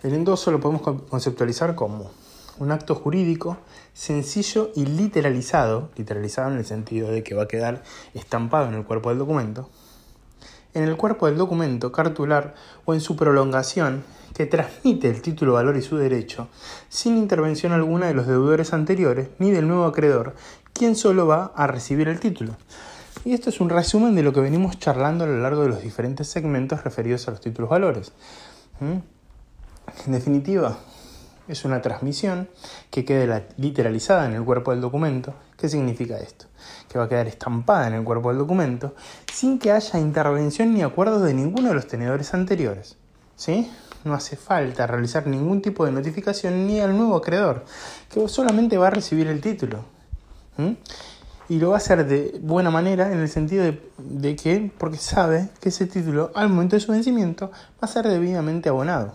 El 0.04 0.13
endoso 0.13 0.52
lo 0.52 0.60
podemos 0.60 0.82
conceptualizar 1.10 1.76
como 1.76 2.12
un 2.58 2.72
acto 2.72 2.96
jurídico 2.96 3.58
sencillo 3.94 4.72
y 4.76 4.86
literalizado, 4.86 5.89
literalizado 5.96 6.52
en 6.52 6.58
el 6.58 6.65
sentido 6.65 7.10
de 7.10 7.24
que 7.24 7.36
va 7.36 7.44
a 7.44 7.48
quedar 7.48 7.84
estampado 8.13 8.68
en 8.68 8.76
el 8.76 8.84
cuerpo 8.84 9.10
del 9.10 9.20
documento, 9.20 9.70
en 10.73 10.84
el 10.84 10.97
cuerpo 10.97 11.25
del 11.25 11.38
documento 11.38 11.91
cartular 11.91 12.55
o 12.86 12.93
en 12.93 13.01
su 13.01 13.15
prolongación 13.15 14.03
que 14.34 14.45
transmite 14.45 15.10
el 15.10 15.21
título, 15.21 15.53
valor 15.53 15.75
y 15.77 15.82
su 15.82 15.97
derecho, 15.97 16.47
sin 16.88 17.17
intervención 17.17 17.73
alguna 17.73 18.08
de 18.08 18.13
los 18.13 18.27
deudores 18.27 18.73
anteriores 18.73 19.29
ni 19.39 19.51
del 19.51 19.67
nuevo 19.67 19.86
acreedor, 19.86 20.36
quien 20.73 20.95
solo 20.95 21.27
va 21.27 21.51
a 21.55 21.67
recibir 21.67 22.08
el 22.08 22.19
título. 22.19 22.55
Y 23.25 23.34
esto 23.34 23.49
es 23.49 23.60
un 23.60 23.69
resumen 23.69 24.15
de 24.15 24.23
lo 24.23 24.32
que 24.32 24.39
venimos 24.39 24.79
charlando 24.79 25.25
a 25.25 25.27
lo 25.27 25.39
largo 25.39 25.63
de 25.63 25.69
los 25.69 25.82
diferentes 25.82 26.27
segmentos 26.27 26.84
referidos 26.84 27.27
a 27.27 27.32
los 27.32 27.41
títulos 27.41 27.69
valores. 27.69 28.13
En 28.79 30.12
definitiva, 30.12 30.77
es 31.47 31.65
una 31.65 31.82
transmisión 31.82 32.47
que 32.91 33.03
quede 33.03 33.47
literalizada 33.58 34.25
en 34.25 34.34
el 34.36 34.45
cuerpo 34.45 34.71
del 34.71 34.82
documento. 34.82 35.34
¿Qué 35.58 35.67
significa 35.67 36.17
esto? 36.17 36.45
Que 36.89 36.97
va 36.97 37.06
a 37.06 37.10
quedar 37.10 37.28
estampada 37.28 37.88
en 37.88 37.93
el 37.93 38.04
cuerpo 38.04 38.30
del 38.30 38.39
documento 38.39 38.95
sin 39.32 39.60
que 39.60 39.71
haya 39.71 39.99
intervención 39.99 40.73
ni 40.73 40.82
acuerdo 40.82 41.19
de 41.21 41.34
ninguno 41.34 41.69
de 41.69 41.75
los 41.75 41.88
tenedores 41.88 42.34
anteriores. 42.34 42.97
¿Sí? 43.36 43.71
No 44.04 44.13
hace 44.13 44.36
falta 44.36 44.88
realizar 44.88 45.28
ningún 45.28 45.62
tipo 45.62 45.86
de 45.86 45.91
notificación 45.91 46.67
ni 46.67 46.80
al 46.80 46.97
nuevo 46.97 47.15
acreedor, 47.15 47.65
que 48.10 48.28
solamente 48.28 48.78
va 48.78 48.88
a 48.88 48.91
recibir 48.91 49.28
el 49.28 49.41
título. 49.41 49.84
Y 51.47 51.58
lo 51.58 51.69
va 51.69 51.75
a 51.75 51.78
hacer 51.78 52.06
de 52.06 52.38
buena 52.41 52.69
manera 52.69 53.12
en 53.12 53.19
el 53.19 53.30
sentido 53.30 53.63
de, 53.63 53.82
de 53.97 54.36
que, 54.36 54.71
porque 54.78 54.97
sabe 54.97 55.49
que 55.62 55.69
ese 55.69 55.86
título 55.86 56.32
al 56.36 56.49
momento 56.49 56.75
de 56.75 56.82
su 56.82 56.91
vencimiento 56.91 57.49
va 57.52 57.82
a 57.82 57.88
ser 57.88 58.08
debidamente 58.08 58.69
abonado. 58.69 59.13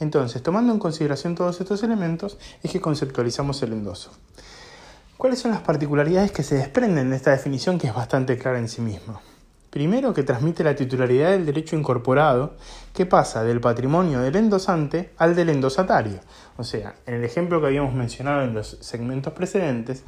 Entonces, 0.00 0.42
tomando 0.42 0.72
en 0.72 0.78
consideración 0.78 1.34
todos 1.34 1.60
estos 1.60 1.82
elementos, 1.82 2.38
es 2.62 2.72
que 2.72 2.80
conceptualizamos 2.80 3.62
el 3.62 3.72
endoso. 3.72 4.10
¿Cuáles 5.22 5.38
son 5.38 5.52
las 5.52 5.60
particularidades 5.60 6.32
que 6.32 6.42
se 6.42 6.56
desprenden 6.56 7.10
de 7.10 7.14
esta 7.14 7.30
definición 7.30 7.78
que 7.78 7.86
es 7.86 7.94
bastante 7.94 8.36
clara 8.36 8.58
en 8.58 8.68
sí 8.68 8.80
misma? 8.80 9.20
Primero, 9.70 10.12
que 10.12 10.24
transmite 10.24 10.64
la 10.64 10.74
titularidad 10.74 11.30
del 11.30 11.46
derecho 11.46 11.76
incorporado, 11.76 12.56
que 12.92 13.06
pasa 13.06 13.44
del 13.44 13.60
patrimonio 13.60 14.18
del 14.18 14.34
endosante 14.34 15.12
al 15.18 15.36
del 15.36 15.50
endosatario. 15.50 16.18
O 16.56 16.64
sea, 16.64 16.96
en 17.06 17.14
el 17.14 17.22
ejemplo 17.22 17.60
que 17.60 17.68
habíamos 17.68 17.94
mencionado 17.94 18.42
en 18.42 18.52
los 18.52 18.78
segmentos 18.80 19.32
precedentes, 19.32 20.02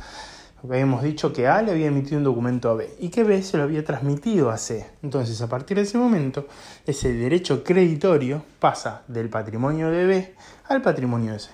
habíamos 0.64 1.04
dicho 1.04 1.32
que 1.32 1.46
A 1.46 1.62
le 1.62 1.70
había 1.70 1.86
emitido 1.86 2.18
un 2.18 2.24
documento 2.24 2.68
a 2.68 2.74
B 2.74 2.96
y 2.98 3.10
que 3.10 3.22
B 3.22 3.40
se 3.44 3.56
lo 3.56 3.62
había 3.62 3.84
transmitido 3.84 4.50
a 4.50 4.58
C. 4.58 4.84
Entonces, 5.04 5.40
a 5.40 5.48
partir 5.48 5.76
de 5.76 5.84
ese 5.84 5.96
momento, 5.96 6.48
ese 6.88 7.12
derecho 7.12 7.62
creditorio 7.62 8.42
pasa 8.58 9.02
del 9.06 9.28
patrimonio 9.28 9.92
de 9.92 10.06
B 10.06 10.34
al 10.66 10.82
patrimonio 10.82 11.34
de 11.34 11.38
C. 11.38 11.50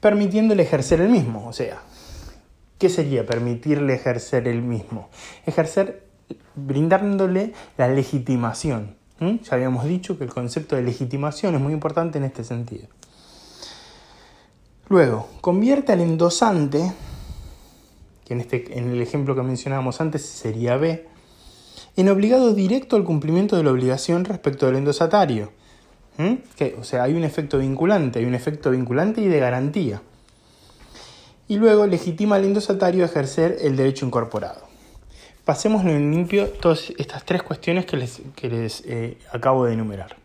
Permitiéndole 0.00 0.62
ejercer 0.62 1.00
el 1.00 1.08
mismo, 1.08 1.46
o 1.48 1.52
sea, 1.52 1.82
¿qué 2.78 2.88
sería 2.88 3.26
permitirle 3.26 3.94
ejercer 3.94 4.46
el 4.46 4.62
mismo? 4.62 5.08
Ejercer 5.46 6.04
brindándole 6.54 7.52
la 7.76 7.88
legitimación. 7.88 8.96
Ya 9.20 9.54
habíamos 9.54 9.84
dicho 9.84 10.16
que 10.16 10.24
el 10.24 10.30
concepto 10.30 10.76
de 10.76 10.82
legitimación 10.82 11.56
es 11.56 11.60
muy 11.60 11.72
importante 11.72 12.18
en 12.18 12.24
este 12.24 12.44
sentido. 12.44 12.86
Luego, 14.88 15.28
convierte 15.40 15.92
al 15.92 16.00
endosante, 16.00 16.92
que 18.24 18.34
en, 18.34 18.40
este, 18.40 18.78
en 18.78 18.90
el 18.90 19.02
ejemplo 19.02 19.34
que 19.34 19.42
mencionábamos 19.42 20.00
antes 20.00 20.24
sería 20.24 20.76
B, 20.76 21.06
en 21.96 22.08
obligado 22.08 22.54
directo 22.54 22.94
al 22.94 23.04
cumplimiento 23.04 23.56
de 23.56 23.64
la 23.64 23.72
obligación 23.72 24.24
respecto 24.24 24.66
del 24.66 24.76
endosatario. 24.76 25.50
¿Mm? 26.18 26.34
o 26.80 26.84
sea, 26.84 27.04
hay 27.04 27.14
un 27.14 27.22
efecto 27.22 27.58
vinculante, 27.58 28.18
hay 28.18 28.24
un 28.24 28.34
efecto 28.34 28.72
vinculante 28.72 29.20
y 29.20 29.28
de 29.28 29.38
garantía. 29.38 30.02
y 31.46 31.56
luego 31.56 31.86
legitima 31.86 32.36
al 32.36 32.44
endosatario 32.44 33.04
a 33.04 33.06
ejercer 33.06 33.56
el 33.62 33.76
derecho 33.76 34.04
incorporado. 34.04 34.68
Pasemos 35.44 35.82
en 35.86 36.10
limpio 36.10 36.50
todas 36.50 36.90
estas 36.98 37.24
tres 37.24 37.42
cuestiones 37.42 37.86
que 37.86 37.96
les, 37.96 38.20
les 38.42 38.82
eh, 38.84 39.16
acabo 39.32 39.64
de 39.64 39.72
enumerar. 39.72 40.16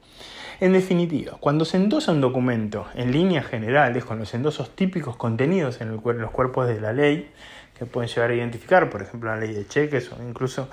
En 0.60 0.73
definitiva, 0.73 1.38
cuando 1.39 1.63
se 1.63 1.77
endosa 1.77 2.12
un 2.12 2.21
documento 2.21 2.88
en 2.95 3.12
líneas 3.12 3.45
generales, 3.45 4.03
con 4.03 4.19
los 4.19 4.34
endosos 4.34 4.75
típicos 4.75 5.15
contenidos 5.15 5.79
en, 5.82 5.91
los 5.91 6.32
cuerpos 6.32 6.67
de 6.67 6.82
la 6.82 6.91
ley, 6.91 7.29
que 7.77 7.86
pueden 7.86 8.10
llegar 8.10 8.32
a 8.32 8.36
identificar, 8.36 8.89
por 8.89 9.01
ejemplo, 9.01 9.29
la 9.29 9.38
ley 9.38 9.53
de 9.53 9.67
cheques 9.67 10.12
o 10.12 10.21
incluso 10.21 10.69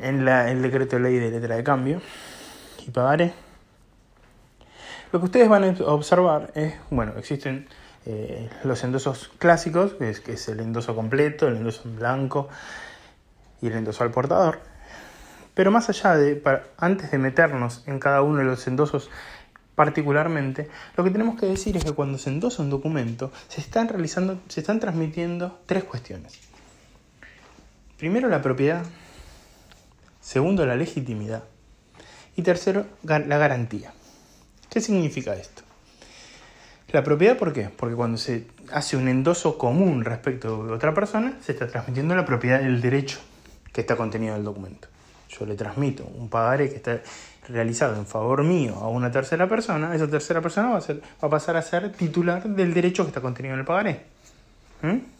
en 0.00 0.26
el 0.26 0.62
decreto 0.62 0.96
de 0.96 1.02
ley 1.02 1.18
de 1.18 1.30
letra 1.30 1.56
de 1.56 1.64
cambio 1.64 2.00
y 2.86 2.90
pagaré, 2.90 3.32
lo 5.16 5.20
que 5.20 5.26
ustedes 5.26 5.48
van 5.48 5.64
a 5.64 5.84
observar 5.86 6.52
es, 6.54 6.74
bueno, 6.90 7.14
existen 7.16 7.66
eh, 8.04 8.50
los 8.64 8.84
endosos 8.84 9.30
clásicos, 9.38 9.94
que 9.94 10.10
es, 10.10 10.48
el 10.48 10.60
endoso 10.60 10.94
completo, 10.94 11.48
el 11.48 11.56
endoso 11.56 11.88
en 11.88 11.96
blanco 11.96 12.50
y 13.62 13.68
el 13.68 13.72
endoso 13.72 14.04
al 14.04 14.10
portador. 14.10 14.60
Pero 15.54 15.70
más 15.70 15.88
allá 15.88 16.16
de, 16.16 16.42
antes 16.76 17.10
de 17.10 17.16
meternos 17.16 17.82
en 17.86 17.98
cada 17.98 18.20
uno 18.20 18.40
de 18.40 18.44
los 18.44 18.66
endosos 18.66 19.08
particularmente, 19.74 20.68
lo 20.98 21.04
que 21.04 21.08
tenemos 21.08 21.40
que 21.40 21.46
decir 21.46 21.78
es 21.78 21.84
que 21.86 21.92
cuando 21.92 22.18
se 22.18 22.28
endosa 22.28 22.62
un 22.62 22.68
documento, 22.68 23.32
se 23.48 23.62
están 23.62 23.88
realizando, 23.88 24.38
se 24.48 24.60
están 24.60 24.80
transmitiendo 24.80 25.60
tres 25.64 25.84
cuestiones. 25.84 26.38
Primero, 27.96 28.28
la 28.28 28.42
propiedad. 28.42 28.84
Segundo, 30.20 30.66
la 30.66 30.76
legitimidad. 30.76 31.44
Y 32.36 32.42
tercero, 32.42 32.84
la 33.02 33.38
garantía. 33.38 33.94
¿Qué 34.76 34.82
significa 34.82 35.34
esto? 35.34 35.62
La 36.92 37.02
propiedad, 37.02 37.38
¿por 37.38 37.54
qué? 37.54 37.70
Porque 37.74 37.94
cuando 37.94 38.18
se 38.18 38.46
hace 38.70 38.98
un 38.98 39.08
endoso 39.08 39.56
común 39.56 40.04
respecto 40.04 40.66
de 40.66 40.74
otra 40.74 40.92
persona, 40.92 41.38
se 41.40 41.52
está 41.52 41.66
transmitiendo 41.66 42.14
la 42.14 42.26
propiedad 42.26 42.60
del 42.60 42.82
derecho 42.82 43.18
que 43.72 43.80
está 43.80 43.96
contenido 43.96 44.34
en 44.34 44.40
el 44.40 44.44
documento. 44.44 44.88
Yo 45.30 45.46
le 45.46 45.54
transmito 45.54 46.04
un 46.04 46.28
pagaré 46.28 46.68
que 46.68 46.76
está 46.76 47.00
realizado 47.48 47.96
en 47.96 48.04
favor 48.04 48.44
mío 48.44 48.74
a 48.74 48.88
una 48.88 49.10
tercera 49.10 49.48
persona, 49.48 49.94
esa 49.94 50.10
tercera 50.10 50.42
persona 50.42 50.68
va 50.68 50.76
a, 50.76 50.82
ser, 50.82 51.00
pasar 51.20 51.56
a 51.56 51.62
ser 51.62 51.90
titular 51.92 52.46
del 52.46 52.74
derecho 52.74 53.04
que 53.04 53.08
está 53.08 53.22
contenido 53.22 53.54
en 53.54 53.60
el 53.60 53.64
pagaré. 53.64 54.02
¿Mm? 54.82 55.15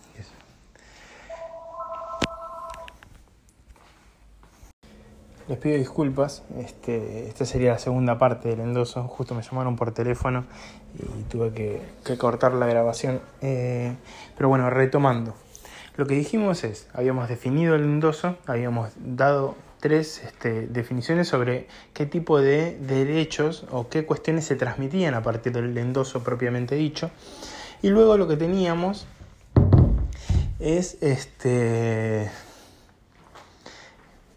Les 5.48 5.58
pido 5.58 5.76
disculpas, 5.76 6.42
este, 6.58 7.28
esta 7.28 7.44
sería 7.44 7.72
la 7.72 7.78
segunda 7.78 8.18
parte 8.18 8.48
del 8.48 8.58
endoso, 8.60 9.04
justo 9.04 9.32
me 9.32 9.42
llamaron 9.42 9.76
por 9.76 9.92
teléfono 9.92 10.44
y 10.98 11.22
tuve 11.24 11.52
que, 11.52 12.16
cortar 12.16 12.54
la 12.54 12.66
grabación. 12.66 13.20
Eh, 13.42 13.94
pero 14.36 14.48
bueno, 14.48 14.68
retomando. 14.70 15.34
Lo 15.96 16.06
que 16.06 16.14
dijimos 16.14 16.64
es, 16.64 16.88
habíamos 16.92 17.28
definido 17.28 17.76
el 17.76 17.84
endoso, 17.84 18.36
habíamos 18.46 18.90
dado 18.96 19.54
tres 19.78 20.20
este, 20.24 20.66
definiciones 20.66 21.28
sobre 21.28 21.68
qué 21.94 22.06
tipo 22.06 22.40
de 22.40 22.76
derechos 22.80 23.66
o 23.70 23.88
qué 23.88 24.04
cuestiones 24.04 24.46
se 24.46 24.56
transmitían 24.56 25.14
a 25.14 25.22
partir 25.22 25.52
del 25.52 25.78
endoso 25.78 26.24
propiamente 26.24 26.74
dicho. 26.74 27.12
Y 27.82 27.90
luego 27.90 28.16
lo 28.16 28.26
que 28.26 28.36
teníamos 28.36 29.06
es 30.58 31.00
este 31.02 32.32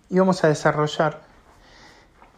íbamos 0.09 0.43
a 0.43 0.47
desarrollar 0.47 1.21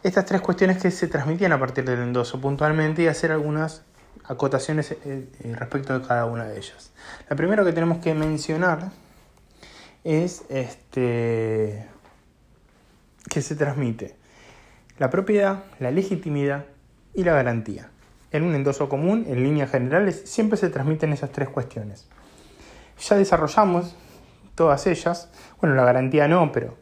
estas 0.02 0.24
tres 0.24 0.40
cuestiones 0.40 0.82
que 0.82 0.90
se 0.90 1.06
transmitían 1.06 1.52
a 1.52 1.58
partir 1.58 1.84
del 1.84 2.00
endoso 2.00 2.40
puntualmente 2.40 3.02
y 3.02 3.06
hacer 3.06 3.32
algunas 3.32 3.82
acotaciones 4.24 4.92
eh, 4.92 4.98
eh, 5.04 5.54
respecto 5.56 5.98
de 5.98 6.06
cada 6.06 6.26
una 6.26 6.44
de 6.44 6.58
ellas. 6.58 6.92
La 7.28 7.36
primera 7.36 7.64
que 7.64 7.72
tenemos 7.72 7.98
que 7.98 8.14
mencionar 8.14 8.90
es 10.04 10.42
este, 10.48 11.86
que 13.28 13.42
se 13.42 13.54
transmite 13.54 14.16
la 14.98 15.10
propiedad, 15.10 15.64
la 15.78 15.90
legitimidad 15.90 16.66
y 17.14 17.24
la 17.24 17.32
garantía. 17.34 17.90
En 18.30 18.44
un 18.44 18.54
endoso 18.54 18.88
común, 18.88 19.24
en 19.28 19.42
líneas 19.42 19.70
generales, 19.70 20.22
siempre 20.24 20.56
se 20.56 20.70
transmiten 20.70 21.12
esas 21.12 21.30
tres 21.30 21.48
cuestiones. 21.48 22.08
Ya 23.08 23.16
desarrollamos 23.16 23.94
todas 24.54 24.86
ellas, 24.86 25.30
bueno, 25.60 25.74
la 25.76 25.84
garantía 25.84 26.28
no, 26.28 26.52
pero 26.52 26.81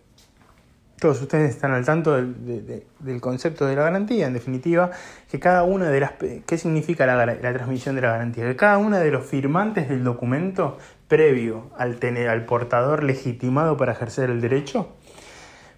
todos 1.01 1.21
ustedes 1.23 1.51
están 1.51 1.73
al 1.73 1.85
tanto 1.85 2.15
del, 2.15 3.21
concepto 3.21 3.67
de 3.67 3.75
la 3.75 3.85
garantía, 3.85 4.27
en 4.27 4.35
definitiva, 4.35 4.91
que 5.31 5.41
cada 5.41 5.63
una 5.63 5.89
de 5.89 5.99
las... 5.99 6.13
¿Qué 6.47 6.59
significa 6.59 7.07
la, 7.07 7.27
la, 7.27 7.53
transmisión 7.55 7.95
de 7.95 8.03
la 8.03 8.13
garantía? 8.13 8.45
Que 8.45 8.55
cada 8.55 8.77
uno 8.77 8.99
de 8.99 9.11
los 9.11 9.25
firmantes 9.25 9.89
del 9.89 10.05
documento 10.05 10.77
previo 11.09 11.71
al, 11.79 11.97
tener, 11.97 12.29
al 12.29 12.45
portador 12.45 13.03
legitimado 13.03 13.79
para 13.79 13.93
ejercer 13.93 14.29
el 14.29 14.43
derecho 14.43 14.91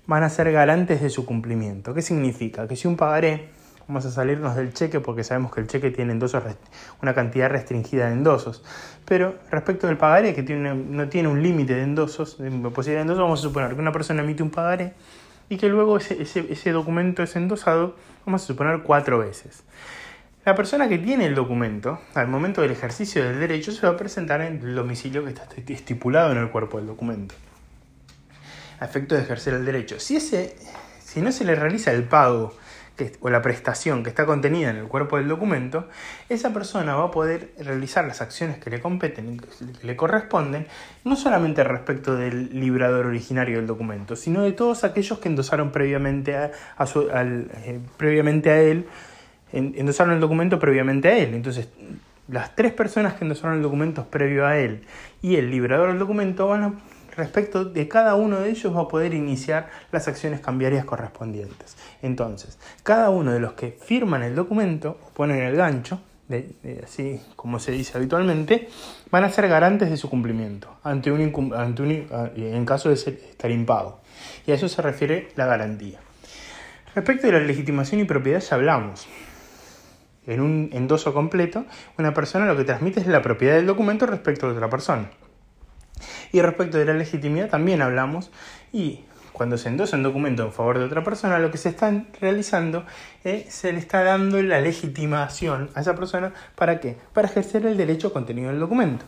van 0.06 0.24
a 0.24 0.28
ser 0.28 0.50
garantes 0.50 1.00
de 1.00 1.08
su 1.08 1.24
cumplimiento. 1.24 1.94
¿Qué 1.94 2.02
significa? 2.02 2.66
Que 2.66 2.74
si 2.74 2.88
un 2.88 2.96
pagaré, 2.96 3.48
vamos 3.88 4.04
a 4.04 4.10
salirnos 4.10 4.56
del 4.56 4.72
cheque 4.72 5.00
porque 5.00 5.24
sabemos 5.24 5.52
que 5.52 5.60
el 5.60 5.66
cheque 5.66 5.90
tiene 5.90 6.12
endosos, 6.12 6.42
una 7.02 7.14
cantidad 7.14 7.50
restringida 7.50 8.06
de 8.06 8.12
endosos, 8.12 8.62
pero 9.04 9.36
respecto 9.50 9.86
del 9.86 9.96
pagaré, 9.96 10.34
que 10.34 10.42
tiene, 10.42 10.74
no 10.74 11.08
tiene 11.08 11.28
un 11.28 11.42
límite 11.42 11.74
de 11.74 11.82
endosos, 11.82 12.38
de 12.38 12.50
posibilidad 12.70 13.00
de 13.00 13.02
endosos, 13.02 13.22
vamos 13.22 13.40
a 13.40 13.42
suponer 13.42 13.74
que 13.74 13.80
una 13.80 13.92
persona 13.92 14.22
emite 14.22 14.42
un 14.42 14.50
pagaré 14.50 14.94
y 15.48 15.56
que 15.56 15.68
luego 15.68 15.96
ese, 15.96 16.22
ese, 16.22 16.70
documento 16.72 17.22
es 17.22 17.36
endosado, 17.36 17.96
vamos 18.24 18.42
a 18.42 18.46
suponer 18.46 18.82
cuatro 18.82 19.18
veces. 19.18 19.64
La 20.44 20.54
persona 20.54 20.88
que 20.88 20.98
tiene 20.98 21.26
el 21.26 21.34
documento, 21.34 22.00
al 22.14 22.26
momento 22.26 22.62
del 22.62 22.72
ejercicio 22.72 23.22
del 23.24 23.38
derecho, 23.38 23.70
se 23.70 23.86
va 23.86 23.92
a 23.92 23.96
presentar 23.96 24.40
en 24.40 24.60
el 24.60 24.74
domicilio 24.74 25.22
que 25.22 25.30
está 25.30 25.46
estipulado 25.68 26.32
en 26.32 26.38
el 26.38 26.48
cuerpo 26.48 26.78
del 26.78 26.86
documento 26.86 27.34
a 28.82 28.84
efecto 28.84 29.14
de 29.14 29.22
ejercer 29.22 29.54
el 29.54 29.64
derecho. 29.64 30.00
Si, 30.00 30.16
ese, 30.16 30.56
si 30.98 31.20
no 31.20 31.30
se 31.30 31.44
le 31.44 31.54
realiza 31.54 31.92
el 31.92 32.02
pago 32.02 32.54
o 33.20 33.30
la 33.30 33.42
prestación 33.42 34.02
que 34.02 34.10
está 34.10 34.26
contenida 34.26 34.70
en 34.70 34.76
el 34.76 34.86
cuerpo 34.86 35.16
del 35.16 35.28
documento, 35.28 35.88
esa 36.28 36.52
persona 36.52 36.94
va 36.94 37.04
a 37.04 37.10
poder 37.10 37.52
realizar 37.58 38.04
las 38.04 38.20
acciones 38.20 38.58
que 38.58 38.70
le 38.70 38.80
competen, 38.80 39.38
que 39.38 39.86
le 39.86 39.96
corresponden, 39.96 40.66
no 41.04 41.16
solamente 41.16 41.64
respecto 41.64 42.16
del 42.16 42.58
librador 42.58 43.06
originario 43.06 43.56
del 43.56 43.66
documento, 43.66 44.16
sino 44.16 44.42
de 44.42 44.52
todos 44.52 44.84
aquellos 44.84 45.18
que 45.18 45.28
endosaron 45.28 45.72
previamente 45.72 46.36
a, 46.36 46.50
eh, 46.78 47.80
previamente 47.96 48.50
a 48.50 48.60
él, 48.60 48.86
endosaron 49.52 50.14
el 50.14 50.20
documento 50.20 50.58
previamente 50.58 51.08
a 51.08 51.16
él. 51.16 51.34
Entonces, 51.34 51.68
las 52.28 52.54
tres 52.54 52.72
personas 52.72 53.14
que 53.14 53.24
endosaron 53.24 53.56
el 53.56 53.62
documento 53.62 54.06
previo 54.06 54.46
a 54.46 54.58
él 54.58 54.84
y 55.20 55.36
el 55.36 55.50
librador 55.50 55.88
del 55.88 55.98
documento 55.98 56.48
van 56.48 56.62
a 56.62 56.72
respecto 57.16 57.64
de 57.64 57.88
cada 57.88 58.14
uno 58.14 58.40
de 58.40 58.50
ellos 58.50 58.74
va 58.74 58.82
a 58.82 58.88
poder 58.88 59.14
iniciar 59.14 59.68
las 59.90 60.08
acciones 60.08 60.40
cambiarias 60.40 60.84
correspondientes. 60.84 61.76
Entonces, 62.02 62.58
cada 62.82 63.10
uno 63.10 63.32
de 63.32 63.40
los 63.40 63.52
que 63.52 63.78
firman 63.80 64.22
el 64.22 64.34
documento 64.34 64.98
o 65.06 65.10
ponen 65.10 65.42
el 65.42 65.56
gancho, 65.56 66.00
así 66.82 67.20
como 67.36 67.58
se 67.58 67.72
dice 67.72 67.98
habitualmente, 67.98 68.68
van 69.10 69.24
a 69.24 69.30
ser 69.30 69.48
garantes 69.48 69.90
de 69.90 69.96
su 69.96 70.08
cumplimiento 70.08 70.68
ante 70.82 71.12
un, 71.12 71.52
ante 71.54 72.06
en 72.36 72.64
caso 72.64 72.88
de 72.88 72.94
estar 72.94 73.50
impago. 73.50 74.00
Y 74.46 74.52
a 74.52 74.54
eso 74.54 74.68
se 74.68 74.80
refiere 74.82 75.28
la 75.36 75.46
garantía. 75.46 76.00
Respecto 76.94 77.26
de 77.26 77.34
la 77.34 77.40
legitimación 77.40 78.00
y 78.00 78.04
propiedad 78.04 78.40
ya 78.40 78.56
hablamos. 78.56 79.06
En 80.26 80.40
un 80.40 80.70
endoso 80.72 81.12
completo, 81.12 81.64
una 81.98 82.14
persona 82.14 82.46
lo 82.46 82.56
que 82.56 82.64
transmite 82.64 83.00
es 83.00 83.06
la 83.06 83.22
propiedad 83.22 83.56
del 83.56 83.66
documento 83.66 84.06
respecto 84.06 84.46
de 84.46 84.54
otra 84.54 84.70
persona. 84.70 85.10
Y 86.32 86.40
respecto 86.40 86.78
de 86.78 86.84
la 86.84 86.94
legitimidad 86.94 87.48
también 87.48 87.82
hablamos 87.82 88.30
y 88.72 89.04
cuando 89.32 89.58
se 89.58 89.68
endosa 89.68 89.96
un 89.96 90.02
documento 90.02 90.44
en 90.44 90.52
favor 90.52 90.78
de 90.78 90.84
otra 90.84 91.02
persona, 91.02 91.38
lo 91.38 91.50
que 91.50 91.58
se 91.58 91.70
está 91.70 92.04
realizando 92.20 92.84
es 93.24 93.52
se 93.52 93.72
le 93.72 93.78
está 93.78 94.04
dando 94.04 94.40
la 94.42 94.60
legitimación 94.60 95.70
a 95.74 95.80
esa 95.80 95.94
persona 95.94 96.32
para 96.54 96.80
qué? 96.80 96.98
Para 97.12 97.28
ejercer 97.28 97.66
el 97.66 97.76
derecho 97.76 98.12
contenido 98.12 98.50
del 98.50 98.60
documento. 98.60 99.04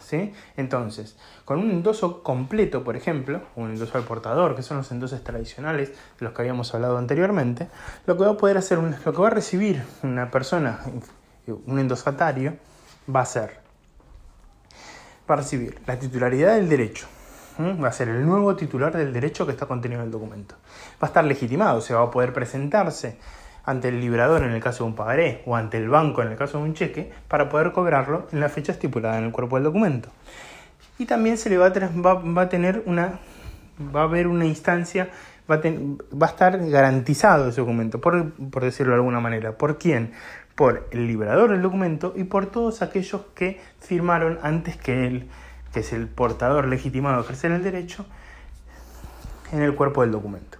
¿Sí? 0.00 0.32
Entonces, 0.56 1.18
con 1.44 1.58
un 1.58 1.70
endoso 1.70 2.22
completo, 2.22 2.84
por 2.84 2.96
ejemplo, 2.96 3.42
un 3.56 3.70
endoso 3.70 3.98
al 3.98 4.04
portador, 4.04 4.54
que 4.54 4.62
son 4.62 4.76
los 4.76 4.90
endoses 4.92 5.22
tradicionales 5.24 5.90
de 5.90 6.24
los 6.24 6.32
que 6.32 6.42
habíamos 6.42 6.72
hablado 6.72 6.96
anteriormente, 6.96 7.68
lo 8.06 8.16
que 8.16 8.24
va 8.24 8.30
a 8.30 8.36
poder 8.36 8.56
hacer, 8.56 8.78
lo 8.78 9.12
que 9.12 9.20
va 9.20 9.26
a 9.26 9.30
recibir 9.30 9.82
una 10.02 10.30
persona, 10.30 10.80
un 11.66 11.78
endosatario, 11.78 12.56
va 13.14 13.20
a 13.22 13.26
ser 13.26 13.67
va 15.28 15.34
a 15.34 15.38
recibir 15.38 15.78
la 15.86 15.98
titularidad 15.98 16.54
del 16.56 16.68
derecho. 16.68 17.06
Va 17.60 17.88
a 17.88 17.92
ser 17.92 18.08
el 18.08 18.24
nuevo 18.24 18.54
titular 18.54 18.96
del 18.96 19.12
derecho 19.12 19.44
que 19.44 19.50
está 19.50 19.66
contenido 19.66 20.00
en 20.00 20.06
el 20.06 20.12
documento. 20.12 20.54
Va 21.02 21.02
a 21.02 21.06
estar 21.06 21.24
legitimado, 21.24 21.78
o 21.78 21.80
sea, 21.80 21.96
va 21.96 22.04
a 22.04 22.10
poder 22.10 22.32
presentarse 22.32 23.18
ante 23.64 23.88
el 23.88 24.00
librador 24.00 24.44
en 24.44 24.52
el 24.52 24.62
caso 24.62 24.84
de 24.84 24.90
un 24.90 24.96
pagaré 24.96 25.42
o 25.44 25.56
ante 25.56 25.76
el 25.76 25.88
banco 25.88 26.22
en 26.22 26.28
el 26.28 26.36
caso 26.38 26.58
de 26.58 26.64
un 26.64 26.74
cheque 26.74 27.10
para 27.26 27.48
poder 27.48 27.72
cobrarlo 27.72 28.28
en 28.32 28.40
la 28.40 28.48
fecha 28.48 28.72
estipulada 28.72 29.18
en 29.18 29.24
el 29.24 29.32
cuerpo 29.32 29.56
del 29.56 29.64
documento. 29.64 30.08
Y 30.98 31.06
también 31.06 31.36
se 31.36 31.50
le 31.50 31.58
va 31.58 31.66
a, 31.66 31.70
va, 31.70 32.42
a 32.42 32.48
tener 32.48 32.82
una, 32.86 33.18
va 33.94 34.02
a 34.02 34.04
haber 34.04 34.28
una 34.28 34.46
instancia, 34.46 35.10
va 35.50 35.56
a, 35.56 35.60
va 35.60 36.26
a 36.28 36.30
estar 36.30 36.70
garantizado 36.70 37.48
ese 37.48 37.60
documento, 37.60 38.00
por, 38.00 38.32
por 38.50 38.62
decirlo 38.62 38.92
de 38.92 38.98
alguna 39.00 39.20
manera. 39.20 39.52
¿Por 39.52 39.78
quién? 39.78 40.12
Por 40.58 40.88
el 40.90 41.06
liberador 41.06 41.52
del 41.52 41.62
documento 41.62 42.14
y 42.16 42.24
por 42.24 42.46
todos 42.46 42.82
aquellos 42.82 43.22
que 43.36 43.60
firmaron 43.78 44.40
antes 44.42 44.76
que 44.76 45.06
él, 45.06 45.28
que 45.72 45.80
es 45.80 45.92
el 45.92 46.08
portador 46.08 46.66
legitimado 46.66 47.18
de 47.18 47.22
ejercer 47.22 47.52
el 47.52 47.62
derecho, 47.62 48.04
en 49.52 49.62
el 49.62 49.76
cuerpo 49.76 50.02
del 50.02 50.10
documento. 50.10 50.58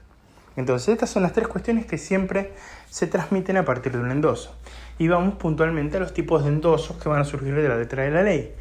Entonces, 0.55 0.91
estas 0.91 1.11
son 1.11 1.25
las 1.25 1.33
tres 1.33 1.49
cuestiones 1.49 1.85
que 1.85 1.99
siempre 1.99 2.53
se 2.89 3.09
transmiten 3.09 3.57
a 3.57 3.65
partir 3.65 3.91
de 3.91 3.99
un 3.99 4.13
endoso. 4.13 4.55
Y 5.01 5.09
vamos 5.09 5.35
puntualmente 5.35 5.97
a 5.97 6.01
los 6.01 6.15
tipos 6.15 6.45
de 6.45 6.51
endosos 6.51 6.97
que 6.99 7.09
van 7.09 7.21
a 7.21 7.25
surgir 7.25 7.57
de 7.57 7.69
la 7.69 7.77
letra 7.77 8.05
de 8.05 8.13
la 8.13 8.23
ley. 8.23 8.55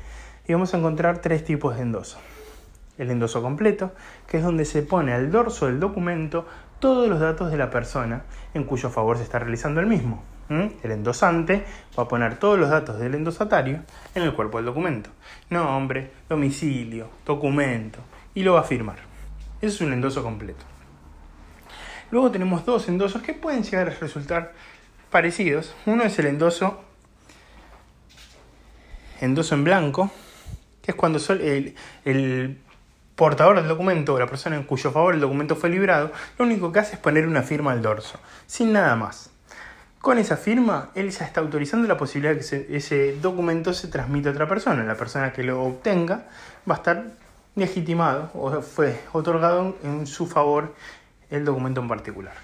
Y 0.47 0.53
vamos 0.53 0.73
a 0.73 0.77
encontrar 0.79 1.19
tres 1.19 1.45
tipos 1.45 1.75
de 1.75 1.83
endoso. 1.83 2.17
El 2.97 3.11
endoso 3.11 3.43
completo, 3.43 3.91
que 4.25 4.37
es 4.37 4.43
donde 4.43 4.65
se 4.65 4.81
pone 4.81 5.13
al 5.13 5.29
dorso 5.29 5.67
del 5.67 5.79
documento 5.79 6.47
todos 6.79 7.07
los 7.07 7.19
datos 7.19 7.51
de 7.51 7.57
la 7.57 7.69
persona 7.69 8.23
en 8.55 8.63
cuyo 8.63 8.89
favor 8.89 9.17
se 9.17 9.23
está 9.23 9.37
realizando 9.37 9.81
el 9.81 9.85
mismo. 9.85 10.23
El 10.49 10.91
endosante 10.91 11.65
va 11.97 12.03
a 12.03 12.07
poner 12.07 12.39
todos 12.39 12.57
los 12.57 12.69
datos 12.69 12.99
del 12.99 13.15
endosatario 13.15 13.81
en 14.15 14.23
el 14.23 14.33
cuerpo 14.33 14.57
del 14.57 14.65
documento. 14.65 15.09
Nombre, 15.49 16.11
domicilio, 16.29 17.09
documento, 17.25 17.99
y 18.33 18.43
lo 18.43 18.53
va 18.53 18.61
a 18.61 18.63
firmar. 18.63 18.97
Eso 19.61 19.75
es 19.75 19.81
un 19.81 19.93
endoso 19.93 20.23
completo. 20.23 20.63
Luego 22.11 22.31
tenemos 22.31 22.65
dos 22.65 22.87
endosos 22.87 23.21
que 23.21 23.33
pueden 23.33 23.63
llegar 23.63 23.89
a 23.89 23.93
resultar 23.93 24.53
parecidos. 25.09 25.75
Uno 25.85 26.03
es 26.03 26.17
el 26.19 26.27
endoso, 26.27 26.81
endoso 29.19 29.55
en 29.55 29.63
blanco, 29.65 30.11
que 30.81 30.91
es 30.91 30.95
cuando 30.95 31.19
el, 31.29 31.75
el 32.05 32.61
portador 33.15 33.57
del 33.57 33.67
documento 33.67 34.13
o 34.13 34.19
la 34.19 34.27
persona 34.27 34.55
en 34.55 34.63
cuyo 34.63 34.91
favor 34.91 35.13
el 35.13 35.19
documento 35.19 35.57
fue 35.57 35.69
librado, 35.69 36.13
lo 36.37 36.45
único 36.45 36.71
que 36.71 36.79
hace 36.79 36.95
es 36.95 37.01
poner 37.01 37.27
una 37.27 37.41
firma 37.41 37.73
al 37.73 37.81
dorso, 37.81 38.19
sin 38.45 38.71
nada 38.71 38.95
más. 38.95 39.31
Con 40.01 40.19
esa 40.19 40.37
firma, 40.37 40.91
él 40.95 41.09
ya 41.09 41.25
está 41.25 41.41
autorizando 41.41 41.87
la 41.87 41.97
posibilidad 41.97 42.35
de 42.35 42.39
que 42.39 42.77
ese 42.77 43.17
documento 43.19 43.73
se 43.73 43.87
transmita 43.87 44.29
a 44.29 44.31
otra 44.31 44.47
persona. 44.47 44.83
La 44.83 44.95
persona 44.95 45.33
que 45.33 45.43
lo 45.43 45.63
obtenga 45.63 46.25
va 46.69 46.75
a 46.75 46.77
estar 46.77 47.05
legitimado 47.55 48.29
o 48.33 48.61
fue 48.61 48.99
otorgado 49.11 49.75
en 49.83 50.05
su 50.05 50.27
favor 50.27 50.75
el 51.29 51.43
documento 51.43 51.81
en 51.81 51.87
particular. 51.87 52.35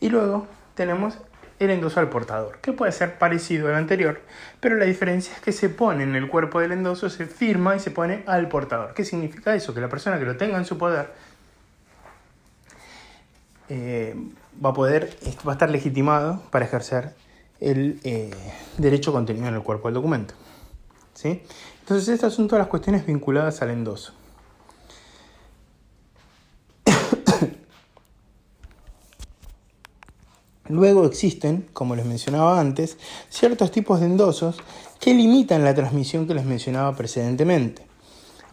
Y 0.00 0.08
luego 0.08 0.46
tenemos 0.74 1.18
el 1.60 1.70
endoso 1.70 2.00
al 2.00 2.08
portador, 2.08 2.58
que 2.60 2.72
puede 2.72 2.90
ser 2.90 3.16
parecido 3.16 3.68
al 3.68 3.74
anterior, 3.74 4.20
pero 4.60 4.76
la 4.76 4.86
diferencia 4.86 5.34
es 5.34 5.40
que 5.40 5.52
se 5.52 5.68
pone 5.68 6.02
en 6.02 6.16
el 6.16 6.28
cuerpo 6.28 6.60
del 6.60 6.72
endoso, 6.72 7.08
se 7.10 7.26
firma 7.26 7.76
y 7.76 7.80
se 7.80 7.90
pone 7.90 8.24
al 8.26 8.48
portador. 8.48 8.92
¿Qué 8.94 9.04
significa 9.04 9.54
eso? 9.54 9.72
Que 9.72 9.80
la 9.80 9.88
persona 9.88 10.18
que 10.18 10.24
lo 10.24 10.36
tenga 10.36 10.58
en 10.58 10.64
su 10.64 10.76
poder 10.78 11.12
eh, 13.68 14.16
va 14.62 14.70
a 14.70 14.74
poder, 14.74 15.16
va 15.46 15.52
a 15.52 15.54
estar 15.54 15.70
legitimado 15.70 16.42
para 16.50 16.64
ejercer 16.64 17.14
el 17.60 18.00
eh, 18.04 18.30
derecho 18.78 19.12
contenido 19.12 19.46
en 19.48 19.54
el 19.54 19.62
cuerpo 19.62 19.88
del 19.88 19.94
documento. 19.94 20.34
¿sí? 21.14 21.42
Entonces 21.80 22.08
estas 22.08 22.34
son 22.34 22.48
todas 22.48 22.60
las 22.60 22.68
cuestiones 22.68 23.06
vinculadas 23.06 23.62
al 23.62 23.70
endoso. 23.70 24.12
Luego 30.68 31.06
existen, 31.06 31.68
como 31.72 31.96
les 31.96 32.04
mencionaba 32.06 32.60
antes, 32.60 32.98
ciertos 33.28 33.70
tipos 33.70 34.00
de 34.00 34.06
endosos 34.06 34.56
que 35.00 35.14
limitan 35.14 35.64
la 35.64 35.74
transmisión 35.74 36.26
que 36.26 36.34
les 36.34 36.44
mencionaba 36.44 36.96
precedentemente. 36.96 37.93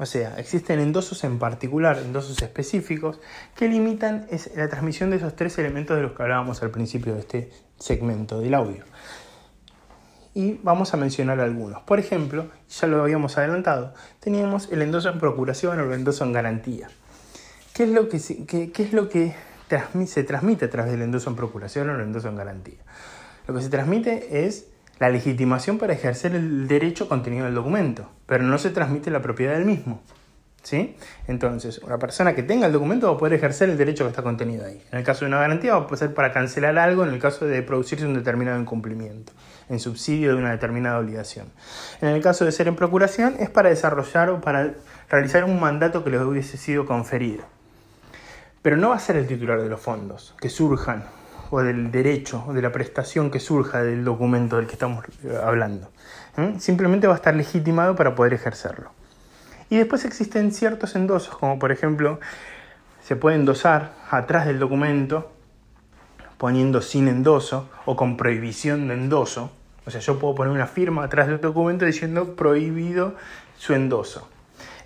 O 0.01 0.07
sea, 0.07 0.33
existen 0.39 0.79
endosos 0.79 1.23
en 1.23 1.37
particular, 1.37 1.99
endosos 1.99 2.41
específicos, 2.41 3.19
que 3.55 3.67
limitan 3.67 4.25
la 4.55 4.67
transmisión 4.67 5.11
de 5.11 5.17
esos 5.17 5.35
tres 5.35 5.59
elementos 5.59 5.95
de 5.95 6.01
los 6.01 6.13
que 6.13 6.23
hablábamos 6.23 6.63
al 6.63 6.71
principio 6.71 7.13
de 7.13 7.19
este 7.19 7.51
segmento 7.77 8.39
del 8.39 8.55
audio. 8.55 8.83
Y 10.33 10.53
vamos 10.63 10.95
a 10.95 10.97
mencionar 10.97 11.39
algunos. 11.39 11.83
Por 11.83 11.99
ejemplo, 11.99 12.49
ya 12.67 12.87
lo 12.87 13.03
habíamos 13.03 13.37
adelantado, 13.37 13.93
teníamos 14.19 14.71
el 14.71 14.81
endoso 14.81 15.07
en 15.09 15.19
procuración 15.19 15.79
o 15.79 15.83
el 15.83 15.93
endoso 15.93 16.23
en 16.23 16.33
garantía. 16.33 16.89
¿Qué 17.71 17.83
es 17.83 17.89
lo 17.91 18.09
que, 18.09 18.17
se 20.07 20.23
transmite 20.23 20.65
a 20.65 20.69
través 20.71 20.93
del 20.93 21.03
endoso 21.03 21.29
en 21.29 21.35
procuración 21.35 21.91
o 21.91 21.93
el 21.93 22.01
endoso 22.01 22.27
en 22.27 22.37
garantía. 22.37 22.79
Lo 23.47 23.53
que 23.53 23.61
se 23.61 23.69
transmite 23.69 24.47
es 24.47 24.65
la 25.01 25.09
legitimación 25.09 25.79
para 25.79 25.93
ejercer 25.93 26.35
el 26.35 26.67
derecho 26.67 27.09
contenido 27.09 27.45
del 27.45 27.55
documento, 27.55 28.07
pero 28.27 28.43
no 28.43 28.59
se 28.59 28.69
transmite 28.69 29.09
la 29.09 29.19
propiedad 29.19 29.55
del 29.55 29.65
mismo. 29.65 29.99
¿Sí? 30.61 30.95
Entonces, 31.27 31.79
una 31.79 31.97
persona 31.97 32.35
que 32.35 32.43
tenga 32.43 32.67
el 32.67 32.71
documento 32.71 33.07
va 33.07 33.15
a 33.15 33.17
poder 33.17 33.33
ejercer 33.33 33.71
el 33.71 33.79
derecho 33.79 34.03
que 34.03 34.11
está 34.11 34.21
contenido 34.21 34.63
ahí. 34.63 34.79
En 34.91 34.99
el 34.99 35.03
caso 35.03 35.21
de 35.21 35.29
una 35.29 35.39
garantía 35.39 35.75
va 35.75 35.87
a 35.89 35.97
ser 35.97 36.13
para 36.13 36.31
cancelar 36.31 36.77
algo 36.77 37.03
en 37.03 37.09
el 37.09 37.17
caso 37.17 37.47
de 37.47 37.63
producirse 37.63 38.05
un 38.05 38.13
determinado 38.13 38.61
incumplimiento, 38.61 39.33
en 39.69 39.79
subsidio 39.79 40.35
de 40.35 40.35
una 40.35 40.51
determinada 40.51 40.99
obligación. 40.99 41.47
En 41.99 42.09
el 42.09 42.21
caso 42.21 42.45
de 42.45 42.51
ser 42.51 42.67
en 42.67 42.75
procuración 42.75 43.37
es 43.39 43.49
para 43.49 43.69
desarrollar 43.69 44.29
o 44.29 44.39
para 44.39 44.75
realizar 45.09 45.45
un 45.45 45.59
mandato 45.59 46.03
que 46.03 46.11
le 46.11 46.19
hubiese 46.19 46.57
sido 46.57 46.85
conferido. 46.85 47.43
Pero 48.61 48.77
no 48.77 48.89
va 48.89 48.97
a 48.97 48.99
ser 48.99 49.15
el 49.15 49.25
titular 49.25 49.59
de 49.59 49.67
los 49.67 49.81
fondos 49.81 50.35
que 50.39 50.49
surjan, 50.49 51.05
o 51.51 51.61
del 51.61 51.91
derecho, 51.91 52.43
o 52.47 52.53
de 52.53 52.61
la 52.61 52.71
prestación 52.71 53.29
que 53.29 53.39
surja 53.39 53.83
del 53.83 54.03
documento 54.03 54.57
del 54.57 54.65
que 54.65 54.73
estamos 54.73 55.05
eh, 55.23 55.37
hablando. 55.43 55.91
Simplemente 56.59 57.07
va 57.07 57.13
a 57.13 57.17
estar 57.17 57.35
legitimado 57.35 57.95
para 57.95 58.15
poder 58.15 58.33
ejercerlo. 58.33 58.91
Y 59.69 59.77
después 59.77 60.05
existen 60.05 60.53
ciertos 60.53 60.95
endosos, 60.95 61.35
como 61.35 61.59
por 61.59 61.71
ejemplo, 61.71 62.19
se 63.03 63.15
puede 63.15 63.35
endosar 63.35 63.93
atrás 64.09 64.45
del 64.45 64.59
documento 64.59 65.31
poniendo 66.37 66.81
sin 66.81 67.07
endoso 67.07 67.69
o 67.85 67.95
con 67.95 68.17
prohibición 68.17 68.87
de 68.87 68.95
endoso. 68.95 69.51
O 69.85 69.91
sea, 69.91 69.99
yo 69.99 70.19
puedo 70.19 70.35
poner 70.35 70.53
una 70.53 70.67
firma 70.67 71.03
atrás 71.03 71.27
del 71.27 71.41
documento 71.41 71.85
diciendo 71.85 72.35
prohibido 72.35 73.15
su 73.57 73.73
endoso. 73.73 74.27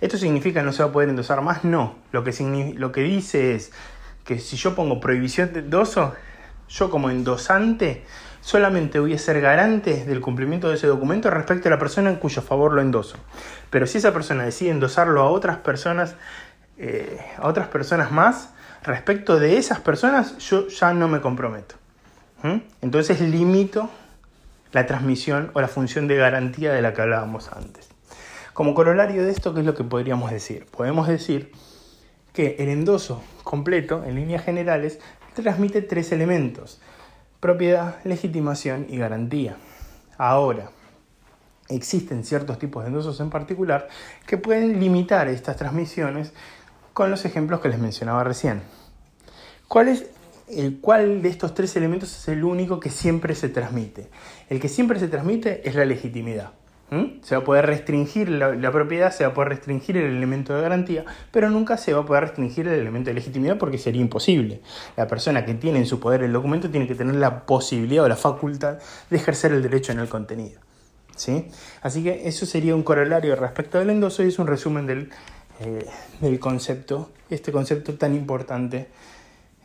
¿Esto 0.00 0.18
significa 0.18 0.60
que 0.60 0.66
no 0.66 0.72
se 0.72 0.82
va 0.82 0.90
a 0.90 0.92
poder 0.92 1.08
endosar 1.08 1.40
más? 1.42 1.64
No. 1.64 1.94
Lo 2.12 2.24
que, 2.24 2.74
lo 2.76 2.92
que 2.92 3.02
dice 3.02 3.54
es 3.54 3.72
que 4.24 4.38
si 4.38 4.56
yo 4.56 4.74
pongo 4.74 5.00
prohibición 5.00 5.52
de 5.52 5.60
endoso, 5.60 6.14
yo 6.68 6.90
como 6.90 7.10
endosante 7.10 8.04
solamente 8.40 9.00
voy 9.00 9.12
a 9.14 9.18
ser 9.18 9.40
garante 9.40 10.04
del 10.04 10.20
cumplimiento 10.20 10.68
de 10.68 10.76
ese 10.76 10.86
documento 10.86 11.30
respecto 11.30 11.68
a 11.68 11.70
la 11.72 11.78
persona 11.78 12.10
en 12.10 12.16
cuyo 12.16 12.42
favor 12.42 12.72
lo 12.72 12.80
endoso. 12.80 13.16
Pero 13.70 13.86
si 13.86 13.98
esa 13.98 14.12
persona 14.12 14.44
decide 14.44 14.70
endosarlo 14.70 15.20
a 15.22 15.30
otras 15.30 15.56
personas, 15.58 16.14
eh, 16.78 17.18
a 17.38 17.48
otras 17.48 17.68
personas 17.68 18.12
más, 18.12 18.50
respecto 18.84 19.40
de 19.40 19.56
esas 19.56 19.80
personas, 19.80 20.38
yo 20.38 20.68
ya 20.68 20.94
no 20.94 21.08
me 21.08 21.20
comprometo. 21.20 21.74
¿Mm? 22.42 22.58
Entonces 22.82 23.20
limito 23.20 23.90
la 24.72 24.86
transmisión 24.86 25.50
o 25.54 25.60
la 25.60 25.68
función 25.68 26.06
de 26.06 26.16
garantía 26.16 26.72
de 26.72 26.82
la 26.82 26.94
que 26.94 27.02
hablábamos 27.02 27.50
antes. 27.52 27.88
Como 28.52 28.74
corolario 28.74 29.24
de 29.24 29.30
esto, 29.30 29.54
¿qué 29.54 29.60
es 29.60 29.66
lo 29.66 29.74
que 29.74 29.84
podríamos 29.84 30.30
decir? 30.30 30.66
Podemos 30.66 31.08
decir 31.08 31.52
que 32.32 32.56
el 32.58 32.68
endoso 32.68 33.22
completo, 33.42 34.04
en 34.04 34.14
líneas 34.14 34.44
generales, 34.44 35.00
transmite 35.42 35.82
tres 35.82 36.12
elementos, 36.12 36.80
propiedad, 37.40 37.96
legitimación 38.04 38.86
y 38.88 38.96
garantía. 38.96 39.56
Ahora, 40.18 40.70
existen 41.68 42.24
ciertos 42.24 42.58
tipos 42.58 42.82
de 42.82 42.88
endosos 42.88 43.20
en 43.20 43.30
particular 43.30 43.88
que 44.26 44.38
pueden 44.38 44.80
limitar 44.80 45.28
estas 45.28 45.56
transmisiones 45.56 46.32
con 46.92 47.10
los 47.10 47.24
ejemplos 47.24 47.60
que 47.60 47.68
les 47.68 47.78
mencionaba 47.78 48.24
recién. 48.24 48.62
¿Cuál 49.68 49.88
es 49.88 50.06
el 50.48 50.78
cuál 50.80 51.22
de 51.22 51.28
estos 51.28 51.54
tres 51.54 51.76
elementos 51.76 52.16
es 52.16 52.28
el 52.28 52.44
único 52.44 52.80
que 52.80 52.90
siempre 52.90 53.34
se 53.34 53.48
transmite? 53.48 54.08
El 54.48 54.60
que 54.60 54.68
siempre 54.68 54.98
se 54.98 55.08
transmite 55.08 55.68
es 55.68 55.74
la 55.74 55.84
legitimidad. 55.84 56.52
¿Mm? 56.90 57.20
Se 57.22 57.34
va 57.34 57.42
a 57.42 57.44
poder 57.44 57.66
restringir 57.66 58.28
la, 58.28 58.70
propiedad, 58.70 59.10
se 59.10 59.24
va 59.24 59.30
a 59.30 59.34
poder 59.34 59.48
restringir 59.48 59.96
el 59.96 60.04
elemento 60.04 60.54
de 60.54 60.62
garantía, 60.62 61.04
pero 61.32 61.50
nunca 61.50 61.76
se 61.76 61.92
va 61.92 62.02
a 62.02 62.06
poder 62.06 62.24
restringir 62.24 62.68
el 62.68 62.78
elemento 62.78 63.10
de 63.10 63.14
legitimidad 63.14 63.58
porque 63.58 63.78
sería 63.78 64.00
imposible. 64.00 64.60
La 64.96 65.08
persona 65.08 65.44
que 65.44 65.54
tiene 65.54 65.78
en 65.78 65.86
su 65.86 65.98
poder 65.98 66.22
el 66.22 66.32
documento 66.32 66.70
tiene 66.70 66.86
que 66.86 66.94
tener 66.94 67.16
la 67.16 67.44
posibilidad 67.44 68.04
o 68.04 68.08
la 68.08 68.16
facultad 68.16 68.78
de 69.10 69.16
ejercer 69.16 69.52
el 69.52 69.62
derecho 69.62 69.92
en 69.92 69.98
el 69.98 70.08
contenido. 70.08 70.60
¿sí? 71.16 71.48
Así 71.82 72.04
que 72.04 72.28
eso 72.28 72.46
sería 72.46 72.74
un 72.76 72.84
corolario 72.84 73.34
respecto 73.34 73.78
del 73.78 73.90
endoso 73.90 74.22
y 74.22 74.28
es 74.28 74.38
un 74.38 74.46
resumen 74.46 74.86
del, 74.86 75.10
eh, 75.60 75.86
del 76.20 76.38
concepto, 76.38 77.10
este 77.30 77.50
concepto 77.50 77.94
tan 77.94 78.14
importante 78.14 78.88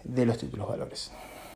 de 0.03 0.25
los 0.25 0.37
títulos 0.37 0.67
valores. 0.67 1.11